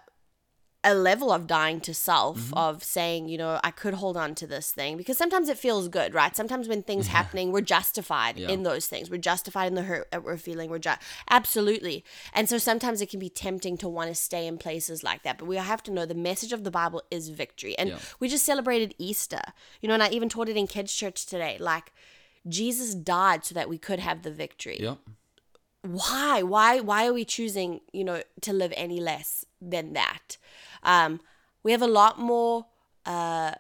a 0.86 0.94
level 0.94 1.32
of 1.32 1.48
dying 1.48 1.80
to 1.82 1.94
self 1.94 2.38
Mm-hmm. 2.38 2.54
of 2.66 2.84
saying 2.84 3.28
you 3.28 3.38
know 3.38 3.60
i 3.64 3.72
could 3.72 3.96
hold 3.96 4.16
on 4.16 4.36
to 4.36 4.46
this 4.48 4.72
thing 4.72 4.96
because 4.98 5.18
sometimes 5.18 5.50
it 5.50 5.58
feels 5.58 5.88
good 5.88 6.14
right 6.14 6.36
sometimes 6.36 6.68
when 6.68 6.82
things 6.84 7.08
happening 7.08 7.52
we're 7.52 7.62
justified 7.78 8.38
Yeah. 8.38 8.50
in 8.50 8.64
those 8.64 8.86
things 8.88 9.10
we're 9.10 9.18
justified 9.32 9.68
in 9.68 9.76
the 9.76 9.84
hurt 9.84 10.10
that 10.12 10.24
we're 10.24 10.38
feeling 10.38 10.70
we're 10.70 10.80
ju- 10.88 11.02
absolutely 11.30 12.04
and 12.34 12.48
so 12.48 12.58
sometimes 12.58 13.02
it 13.02 13.10
can 13.10 13.20
be 13.20 13.30
tempting 13.30 13.78
to 13.78 13.90
want 13.90 14.10
to 14.10 14.16
stay 14.16 14.46
in 14.48 14.58
places 14.58 15.04
like 15.04 15.24
that 15.24 15.38
but 15.38 15.48
we 15.48 15.56
have 15.58 15.82
to 15.84 15.92
know 15.92 16.06
the 16.06 16.14
message 16.30 16.54
of 16.54 16.64
the 16.64 16.72
bible 16.72 17.02
is 17.10 17.30
victory 17.30 17.78
and 17.80 17.90
Yeah. 17.90 18.00
we 18.20 18.28
just 18.30 18.46
celebrated 18.46 18.94
easter 18.98 19.42
you 19.82 19.88
know 19.88 19.94
and 19.96 20.04
i 20.04 20.10
even 20.10 20.30
taught 20.30 20.50
it 20.50 20.58
in 20.58 20.68
kids 20.68 20.94
church 20.94 21.26
today 21.26 21.58
like 21.60 21.92
jesus 22.48 22.94
died 22.94 23.44
so 23.44 23.56
that 23.56 23.68
we 23.70 23.78
could 23.78 24.00
have 24.00 24.22
the 24.22 24.32
victory 24.32 24.78
Yep. 24.82 24.98
Why 25.86 26.42
why 26.44 26.80
why 26.80 27.08
are 27.08 27.14
we 27.14 27.26
choosing 27.26 27.82
you 27.94 28.04
know 28.04 28.22
to 28.42 28.54
live 28.54 28.74
any 28.76 29.00
less 29.00 29.46
than 29.62 29.94
that? 29.94 30.38
Um 30.84 31.20
we 31.64 31.72
have 31.72 31.82
a 31.82 31.88
lot 31.88 32.20
more 32.20 32.66
uh 33.06 33.54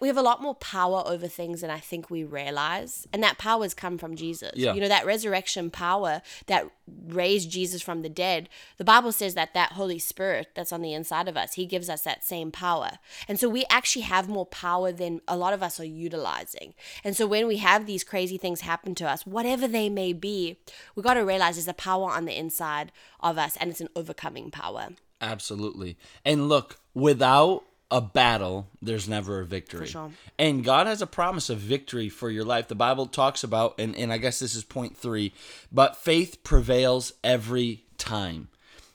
we 0.00 0.08
have 0.08 0.16
a 0.16 0.22
lot 0.22 0.42
more 0.42 0.54
power 0.54 1.02
over 1.06 1.28
things 1.28 1.60
than 1.60 1.70
I 1.70 1.78
think 1.78 2.10
we 2.10 2.24
realize. 2.24 3.06
And 3.12 3.22
that 3.22 3.38
power 3.38 3.62
has 3.62 3.74
come 3.74 3.98
from 3.98 4.16
Jesus. 4.16 4.52
Yeah. 4.54 4.74
You 4.74 4.80
know, 4.80 4.88
that 4.88 5.06
resurrection 5.06 5.70
power 5.70 6.22
that 6.46 6.70
raised 7.06 7.50
Jesus 7.50 7.82
from 7.82 8.02
the 8.02 8.08
dead. 8.08 8.48
The 8.78 8.84
Bible 8.84 9.12
says 9.12 9.34
that 9.34 9.54
that 9.54 9.72
Holy 9.72 9.98
Spirit 9.98 10.48
that's 10.54 10.72
on 10.72 10.82
the 10.82 10.92
inside 10.92 11.28
of 11.28 11.36
us, 11.36 11.54
he 11.54 11.66
gives 11.66 11.88
us 11.88 12.02
that 12.02 12.24
same 12.24 12.50
power. 12.50 12.98
And 13.28 13.38
so 13.38 13.48
we 13.48 13.64
actually 13.70 14.02
have 14.02 14.28
more 14.28 14.46
power 14.46 14.92
than 14.92 15.20
a 15.28 15.36
lot 15.36 15.52
of 15.52 15.62
us 15.62 15.78
are 15.80 15.84
utilizing. 15.84 16.74
And 17.04 17.16
so 17.16 17.26
when 17.26 17.46
we 17.46 17.58
have 17.58 17.86
these 17.86 18.04
crazy 18.04 18.38
things 18.38 18.62
happen 18.62 18.94
to 18.96 19.08
us, 19.08 19.26
whatever 19.26 19.68
they 19.68 19.88
may 19.88 20.12
be, 20.12 20.58
we 20.94 21.02
got 21.02 21.14
to 21.14 21.24
realize 21.24 21.56
there's 21.56 21.68
a 21.68 21.74
power 21.74 22.10
on 22.10 22.24
the 22.24 22.36
inside 22.36 22.92
of 23.20 23.38
us 23.38 23.56
and 23.56 23.70
it's 23.70 23.80
an 23.80 23.88
overcoming 23.94 24.50
power. 24.50 24.88
Absolutely. 25.20 25.96
And 26.24 26.48
look, 26.48 26.78
without 26.94 27.64
a 27.90 28.00
battle, 28.00 28.68
there's 28.80 29.08
never 29.08 29.40
a 29.40 29.44
victory. 29.44 29.86
sure. 29.86 30.10
And 30.38 30.62
God 30.64 30.86
has 30.86 31.02
a 31.02 31.06
promise 31.06 31.50
of 31.50 31.58
victory 31.58 32.08
for 32.08 32.30
your 32.30 32.44
life. 32.44 32.68
The 32.68 32.74
Bible 32.76 33.06
talks 33.06 33.42
about, 33.42 33.74
and, 33.78 33.96
and 33.96 34.12
I 34.12 34.18
guess 34.18 34.38
this 34.38 34.54
is 34.54 34.62
point 34.64 34.96
three, 34.96 35.32
but 35.72 35.96
faith 35.96 36.44
prevails 36.44 37.12
every 37.24 37.84
time. 37.98 38.48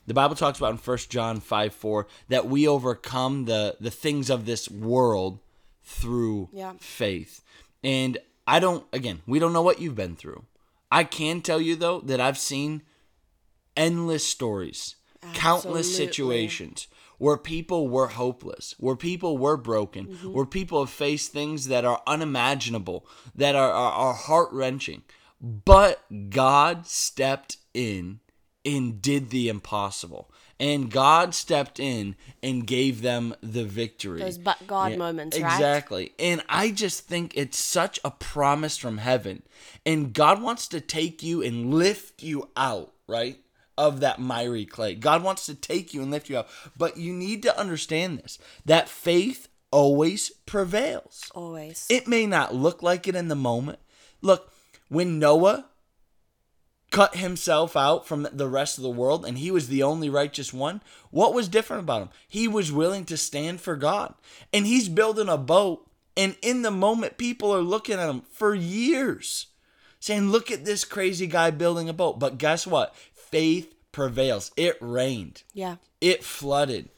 The 0.08 0.13
Bible 0.13 0.36
talks 0.36 0.60
about 0.60 0.71
in 0.71 0.77
1 0.77 0.97
John 1.10 1.39
5 1.39 1.73
4 1.73 2.08
that 2.29 2.47
we 2.47 2.67
overcome 2.67 3.45
the, 3.45 3.75
the 3.79 3.91
things 3.91 4.29
of 4.29 4.45
this 4.45 4.69
world 4.71 5.39
through 5.84 6.49
Yeah. 6.53 6.73
faith. 6.79 7.41
And 7.84 8.17
I 8.47 8.60
don't, 8.60 8.86
again, 8.93 9.21
we 9.27 9.39
don't 9.39 9.53
know 9.53 9.62
what 9.62 9.81
you've 9.81 9.95
been 9.95 10.15
through. 10.15 10.43
I 10.91 11.03
can 11.03 11.41
tell 11.41 11.60
you, 11.60 11.75
though, 11.75 11.99
that 12.01 12.21
I've 12.21 12.38
seen 12.38 12.84
endless 13.75 14.25
stories, 14.25 14.95
countless 15.34 15.95
situations 15.95 16.88
where 17.17 17.38
people 17.38 17.88
were 17.88 18.08
hopeless, 18.08 18.75
where 18.80 18.95
people 18.95 19.38
were 19.38 19.58
broken, 19.58 20.08
Mm-hmm. 20.08 20.34
where 20.34 20.45
people 20.45 20.80
have 20.82 20.89
faced 20.89 21.32
things 21.32 21.67
that 21.67 21.86
are 21.86 22.01
unimaginable, 22.08 23.06
that 23.36 23.56
are, 23.56 23.71
are, 23.71 23.91
are 23.91 24.13
heart 24.13 24.49
wrenching. 24.51 25.04
But 25.41 26.01
God 26.30 26.88
stepped 26.88 27.58
in 27.73 28.19
and 28.63 29.01
did 29.01 29.30
the 29.30 29.47
impossible. 29.49 30.32
And 30.60 30.89
God 30.89 31.36
stepped 31.36 31.80
in 31.82 32.15
and 32.41 32.65
gave 32.65 33.01
them 33.01 33.36
the 33.41 33.65
victory. 33.65 34.21
Those 34.21 34.38
but 34.38 34.65
God 34.65 34.97
moments, 34.97 35.38
right? 35.38 35.54
Exactly. 35.54 36.13
And 36.17 36.41
I 36.47 36.71
just 36.71 37.01
think 37.08 37.34
it's 37.36 37.60
such 37.60 37.99
a 38.06 38.12
promise 38.12 38.78
from 38.78 38.99
heaven. 38.99 39.43
And 39.86 40.13
God 40.13 40.41
wants 40.41 40.67
to 40.69 40.80
take 40.80 41.21
you 41.21 41.41
and 41.41 41.73
lift 41.73 42.23
you 42.23 42.49
out, 42.56 42.93
right? 43.06 43.38
Of 43.78 44.00
that 44.00 44.20
miry 44.20 44.66
clay. 44.66 44.96
God 44.96 45.22
wants 45.22 45.46
to 45.48 45.56
take 45.56 45.94
you 45.94 46.02
and 46.02 46.12
lift 46.12 46.30
you 46.30 46.38
up. 46.38 46.50
But 46.78 46.98
you 46.98 47.14
need 47.14 47.44
to 47.44 47.60
understand 47.60 48.20
this 48.20 48.40
that 48.66 48.88
faith 48.88 49.50
always 49.72 50.30
prevails. 50.46 51.30
Always. 51.36 51.86
It 51.90 52.08
may 52.08 52.26
not 52.26 52.56
look 52.56 52.82
like 52.82 53.08
it 53.08 53.16
in 53.16 53.28
the 53.28 53.36
moment. 53.36 53.80
Look, 54.22 54.52
when 54.88 55.20
Noah 55.20 55.66
cut 56.92 57.18
himself 57.18 57.76
out 57.76 58.08
from 58.08 58.26
the 58.32 58.48
rest 58.48 58.78
of 58.78 58.84
the 58.84 58.90
world 58.90 59.26
and 59.26 59.38
he 59.38 59.52
was 59.52 59.68
the 59.68 59.84
only 59.84 60.10
righteous 60.10 60.54
one, 60.54 60.82
what 61.12 61.34
was 61.34 61.50
different 61.50 61.84
about 61.84 62.04
him? 62.04 62.10
He 62.28 62.48
was 62.48 62.72
willing 62.72 63.04
to 63.06 63.18
stand 63.18 63.60
for 63.60 63.76
God. 63.76 64.14
And 64.54 64.66
he's 64.66 64.88
building 64.88 65.28
a 65.28 65.38
boat, 65.38 65.90
and 66.16 66.38
in 66.42 66.62
the 66.62 66.72
moment, 66.72 67.18
people 67.18 67.54
are 67.54 67.62
looking 67.62 68.00
at 68.00 68.10
him 68.10 68.22
for 68.32 68.56
years 68.56 69.48
saying, 70.00 70.30
Look 70.30 70.52
at 70.52 70.66
this 70.66 70.86
crazy 70.86 71.28
guy 71.28 71.52
building 71.52 71.90
a 71.90 71.94
boat. 71.94 72.20
But 72.20 72.38
guess 72.38 72.66
what? 72.66 72.96
Faith 73.36 73.76
prevails. 73.91 74.52
It 74.56 74.78
rained, 74.82 75.43
yeah. 75.54 75.78
it 76.02 76.24
flooded, 76.24 76.89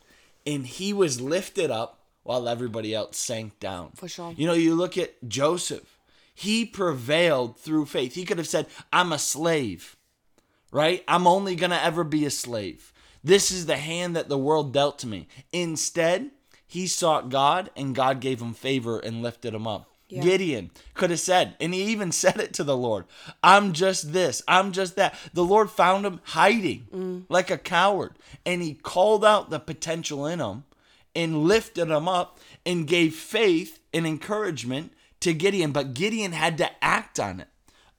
and 0.46 0.66
he 0.66 0.94
was 0.94 1.20
lifted 1.20 1.72
up 1.72 2.00
while 2.24 2.48
everybody 2.48 2.94
else 2.94 3.18
sank 3.18 3.60
down. 3.60 3.92
For 3.96 4.08
sure. 4.08 4.34
You 4.36 4.48
know, 4.48 4.54
you 4.54 4.76
look 4.76 4.98
at 4.98 5.28
Joseph 5.28 5.98
he 6.40 6.66
prevailed 6.66 7.58
through 7.58 7.88
faith. 7.88 8.14
He 8.14 8.24
could 8.24 8.38
have 8.38 8.48
said, 8.48 8.68
I'm 8.94 9.12
a 9.12 9.18
slave, 9.18 9.98
right? 10.72 11.04
I'm 11.08 11.26
only 11.26 11.56
going 11.56 11.72
to 11.72 11.84
ever 11.84 12.04
be 12.04 12.28
a 12.28 12.30
slave. 12.30 12.94
This 13.24 13.50
is 13.50 13.66
the 13.66 13.78
hand 13.78 14.16
that 14.16 14.30
the 14.30 14.38
world 14.38 14.72
dealt 14.72 15.00
to 15.00 15.08
me. 15.08 15.28
Instead, 15.52 16.30
he 16.68 16.86
sought 16.86 17.30
God 17.30 17.72
and 17.76 17.96
God 17.96 18.20
gave 18.20 18.40
him 18.40 18.54
favor 18.54 19.00
and 19.00 19.24
lifted 19.24 19.56
him 19.56 19.66
up. 19.66 19.90
Yeah. 20.10 20.22
Gideon 20.22 20.72
could 20.94 21.10
have 21.10 21.20
said, 21.20 21.56
and 21.60 21.74
he 21.74 21.84
even 21.84 22.12
said 22.14 22.40
it 22.40 22.54
to 22.56 22.64
the 22.64 22.78
Lord 22.78 23.06
I'm 23.44 23.74
just 23.74 24.14
this, 24.14 24.42
I'm 24.48 24.72
just 24.72 24.96
that. 24.96 25.16
The 25.34 25.44
Lord 25.44 25.70
found 25.70 26.06
him 26.06 26.22
hiding 26.24 26.88
mm. 26.94 27.24
like 27.30 27.52
a 27.52 27.58
coward, 27.58 28.14
and 28.46 28.62
he 28.62 28.74
called 28.74 29.26
out 29.26 29.50
the 29.50 29.60
potential 29.60 30.26
in 30.26 30.40
him 30.40 30.64
and 31.16 31.44
lifted 31.44 31.90
him 31.90 32.08
up 32.08 32.40
and 32.66 32.88
gave 32.88 33.16
faith 33.16 33.80
and 33.94 34.06
encouragement 34.06 34.94
to 35.20 35.34
Gideon, 35.34 35.72
but 35.72 35.94
Gideon 35.94 36.32
had 36.32 36.58
to 36.60 36.70
act 36.84 37.20
on 37.20 37.40
it. 37.40 37.48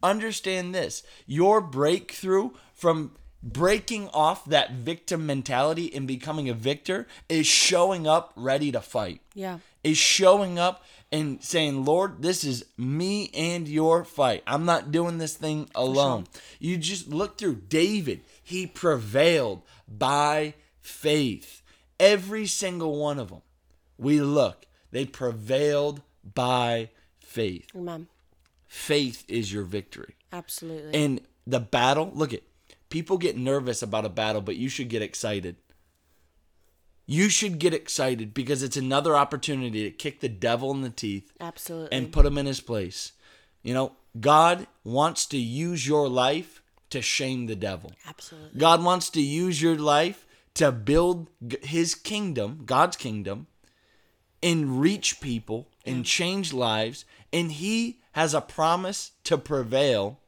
Understand 0.02 0.74
this 0.74 1.02
your 1.26 1.60
breakthrough 1.60 2.50
from 2.72 3.12
breaking 3.42 4.08
off 4.08 4.44
that 4.44 4.72
victim 4.72 5.26
mentality 5.26 5.92
and 5.94 6.06
becoming 6.06 6.48
a 6.48 6.54
victor 6.54 7.06
is 7.28 7.46
showing 7.46 8.06
up 8.06 8.32
ready 8.36 8.70
to 8.72 8.80
fight. 8.80 9.20
Yeah. 9.34 9.58
Is 9.82 9.98
showing 9.98 10.58
up 10.58 10.84
and 11.10 11.42
saying, 11.42 11.84
Lord, 11.84 12.22
this 12.22 12.44
is 12.44 12.64
me 12.76 13.30
and 13.34 13.66
your 13.66 14.04
fight. 14.04 14.42
I'm 14.46 14.64
not 14.64 14.92
doing 14.92 15.18
this 15.18 15.34
thing 15.34 15.68
alone. 15.74 16.26
Sure. 16.32 16.42
You 16.58 16.76
just 16.76 17.08
look 17.08 17.38
through 17.38 17.62
David, 17.68 18.20
he 18.42 18.66
prevailed 18.66 19.62
by 19.88 20.54
faith. 20.80 21.62
Every 21.98 22.46
single 22.46 22.98
one 22.98 23.18
of 23.18 23.30
them, 23.30 23.42
we 23.96 24.20
look, 24.20 24.66
they 24.90 25.04
prevailed 25.04 26.02
by 26.34 26.90
faith. 27.18 27.66
Amen. 27.74 28.08
Faith 28.66 29.24
is 29.28 29.52
your 29.52 29.64
victory. 29.64 30.14
Absolutely. 30.32 30.94
And 30.94 31.20
the 31.46 31.60
battle, 31.60 32.12
look 32.14 32.34
at 32.34 32.42
people 32.90 33.18
get 33.18 33.36
nervous 33.36 33.82
about 33.82 34.04
a 34.04 34.10
battle, 34.10 34.40
but 34.40 34.56
you 34.56 34.68
should 34.68 34.88
get 34.88 35.02
excited. 35.02 35.56
You 37.10 37.30
should 37.30 37.58
get 37.58 37.72
excited 37.72 38.34
because 38.34 38.62
it's 38.62 38.76
another 38.76 39.16
opportunity 39.16 39.84
to 39.84 39.90
kick 39.90 40.20
the 40.20 40.28
devil 40.28 40.70
in 40.72 40.82
the 40.82 40.90
teeth. 40.90 41.32
Absolutely. 41.40 41.96
And 41.96 42.12
put 42.12 42.26
him 42.26 42.36
in 42.36 42.44
his 42.44 42.60
place. 42.60 43.12
You 43.62 43.72
know, 43.72 43.92
God 44.20 44.66
wants 44.84 45.24
to 45.26 45.38
use 45.38 45.86
your 45.88 46.06
life 46.06 46.62
to 46.90 47.00
shame 47.00 47.46
the 47.46 47.56
devil. 47.56 47.92
Absolutely. 48.06 48.60
God 48.60 48.84
wants 48.84 49.08
to 49.10 49.22
use 49.22 49.62
your 49.62 49.74
life 49.74 50.26
to 50.54 50.70
build 50.70 51.30
his 51.62 51.94
kingdom, 51.94 52.64
God's 52.66 52.96
kingdom, 52.96 53.46
and 54.42 54.78
reach 54.78 55.22
people 55.22 55.68
and 55.86 56.04
change 56.04 56.52
lives 56.52 57.06
and 57.32 57.52
he 57.52 58.00
has 58.12 58.34
a 58.34 58.40
promise 58.40 59.12
to 59.24 59.38
prevail 59.38 60.20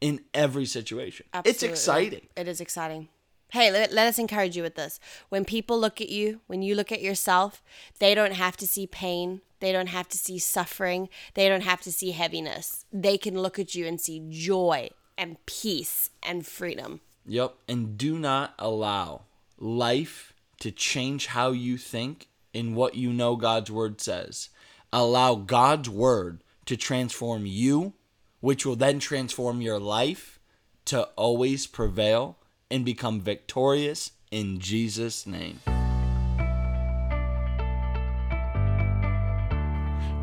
in 0.00 0.20
every 0.32 0.64
situation. 0.64 1.26
Absolutely. 1.34 1.50
It's 1.50 1.62
exciting. 1.62 2.26
It 2.36 2.48
is 2.48 2.60
exciting. 2.60 3.08
Hey, 3.50 3.70
let, 3.70 3.92
let 3.92 4.06
us 4.06 4.18
encourage 4.18 4.56
you 4.56 4.62
with 4.62 4.74
this. 4.74 5.00
When 5.30 5.44
people 5.44 5.78
look 5.78 6.00
at 6.00 6.10
you, 6.10 6.40
when 6.46 6.62
you 6.62 6.74
look 6.74 6.92
at 6.92 7.00
yourself, 7.00 7.62
they 7.98 8.14
don't 8.14 8.34
have 8.34 8.56
to 8.58 8.66
see 8.66 8.86
pain. 8.86 9.40
They 9.60 9.72
don't 9.72 9.88
have 9.88 10.08
to 10.08 10.18
see 10.18 10.38
suffering. 10.38 11.08
They 11.34 11.48
don't 11.48 11.62
have 11.62 11.80
to 11.82 11.92
see 11.92 12.10
heaviness. 12.10 12.84
They 12.92 13.16
can 13.16 13.40
look 13.40 13.58
at 13.58 13.74
you 13.74 13.86
and 13.86 14.00
see 14.00 14.22
joy 14.28 14.90
and 15.16 15.44
peace 15.46 16.10
and 16.22 16.46
freedom. 16.46 17.00
Yep. 17.26 17.54
And 17.68 17.96
do 17.96 18.18
not 18.18 18.54
allow 18.58 19.22
life 19.58 20.34
to 20.60 20.70
change 20.70 21.26
how 21.28 21.50
you 21.50 21.78
think 21.78 22.28
in 22.52 22.74
what 22.74 22.94
you 22.94 23.12
know 23.12 23.36
God's 23.36 23.70
word 23.70 24.00
says 24.00 24.50
allow 24.92 25.34
God's 25.34 25.88
word 25.88 26.42
to 26.64 26.76
transform 26.76 27.44
you, 27.44 27.92
which 28.40 28.64
will 28.64 28.76
then 28.76 28.98
transform 28.98 29.60
your 29.60 29.78
life 29.78 30.38
to 30.86 31.02
always 31.16 31.66
prevail 31.66 32.38
and 32.70 32.84
become 32.84 33.20
victorious 33.20 34.12
in 34.30 34.58
Jesus' 34.58 35.26
name. 35.26 35.60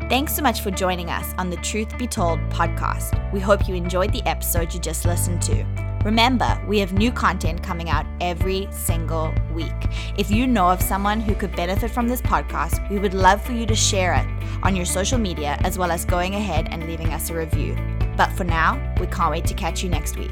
Thanks 0.08 0.36
so 0.36 0.42
much 0.42 0.60
for 0.60 0.70
joining 0.70 1.10
us 1.10 1.34
on 1.36 1.50
the 1.50 1.56
Truth 1.56 1.98
Be 1.98 2.06
Told 2.06 2.38
podcast. 2.48 3.32
We 3.32 3.40
hope 3.40 3.66
you 3.66 3.74
enjoyed 3.74 4.12
the 4.12 4.22
episode 4.22 4.72
you 4.72 4.78
just 4.78 5.04
listened 5.04 5.42
to. 5.42 5.64
Remember, 6.04 6.62
we 6.68 6.78
have 6.78 6.92
new 6.92 7.10
content 7.10 7.60
coming 7.64 7.90
out 7.90 8.06
every 8.20 8.68
single 8.70 9.34
week. 9.52 9.74
If 10.16 10.30
you 10.30 10.46
know 10.46 10.68
of 10.68 10.80
someone 10.80 11.20
who 11.20 11.34
could 11.34 11.56
benefit 11.56 11.90
from 11.90 12.06
this 12.06 12.22
podcast, 12.22 12.88
we 12.88 13.00
would 13.00 13.14
love 13.14 13.44
for 13.44 13.50
you 13.50 13.66
to 13.66 13.74
share 13.74 14.14
it 14.14 14.26
on 14.62 14.76
your 14.76 14.86
social 14.86 15.18
media 15.18 15.58
as 15.64 15.76
well 15.76 15.90
as 15.90 16.04
going 16.04 16.36
ahead 16.36 16.68
and 16.70 16.86
leaving 16.86 17.12
us 17.12 17.28
a 17.30 17.34
review. 17.34 17.76
But 18.16 18.30
for 18.30 18.44
now, 18.44 18.94
we 19.00 19.08
can't 19.08 19.32
wait 19.32 19.46
to 19.46 19.54
catch 19.54 19.82
you 19.82 19.88
next 19.88 20.16
week. 20.16 20.30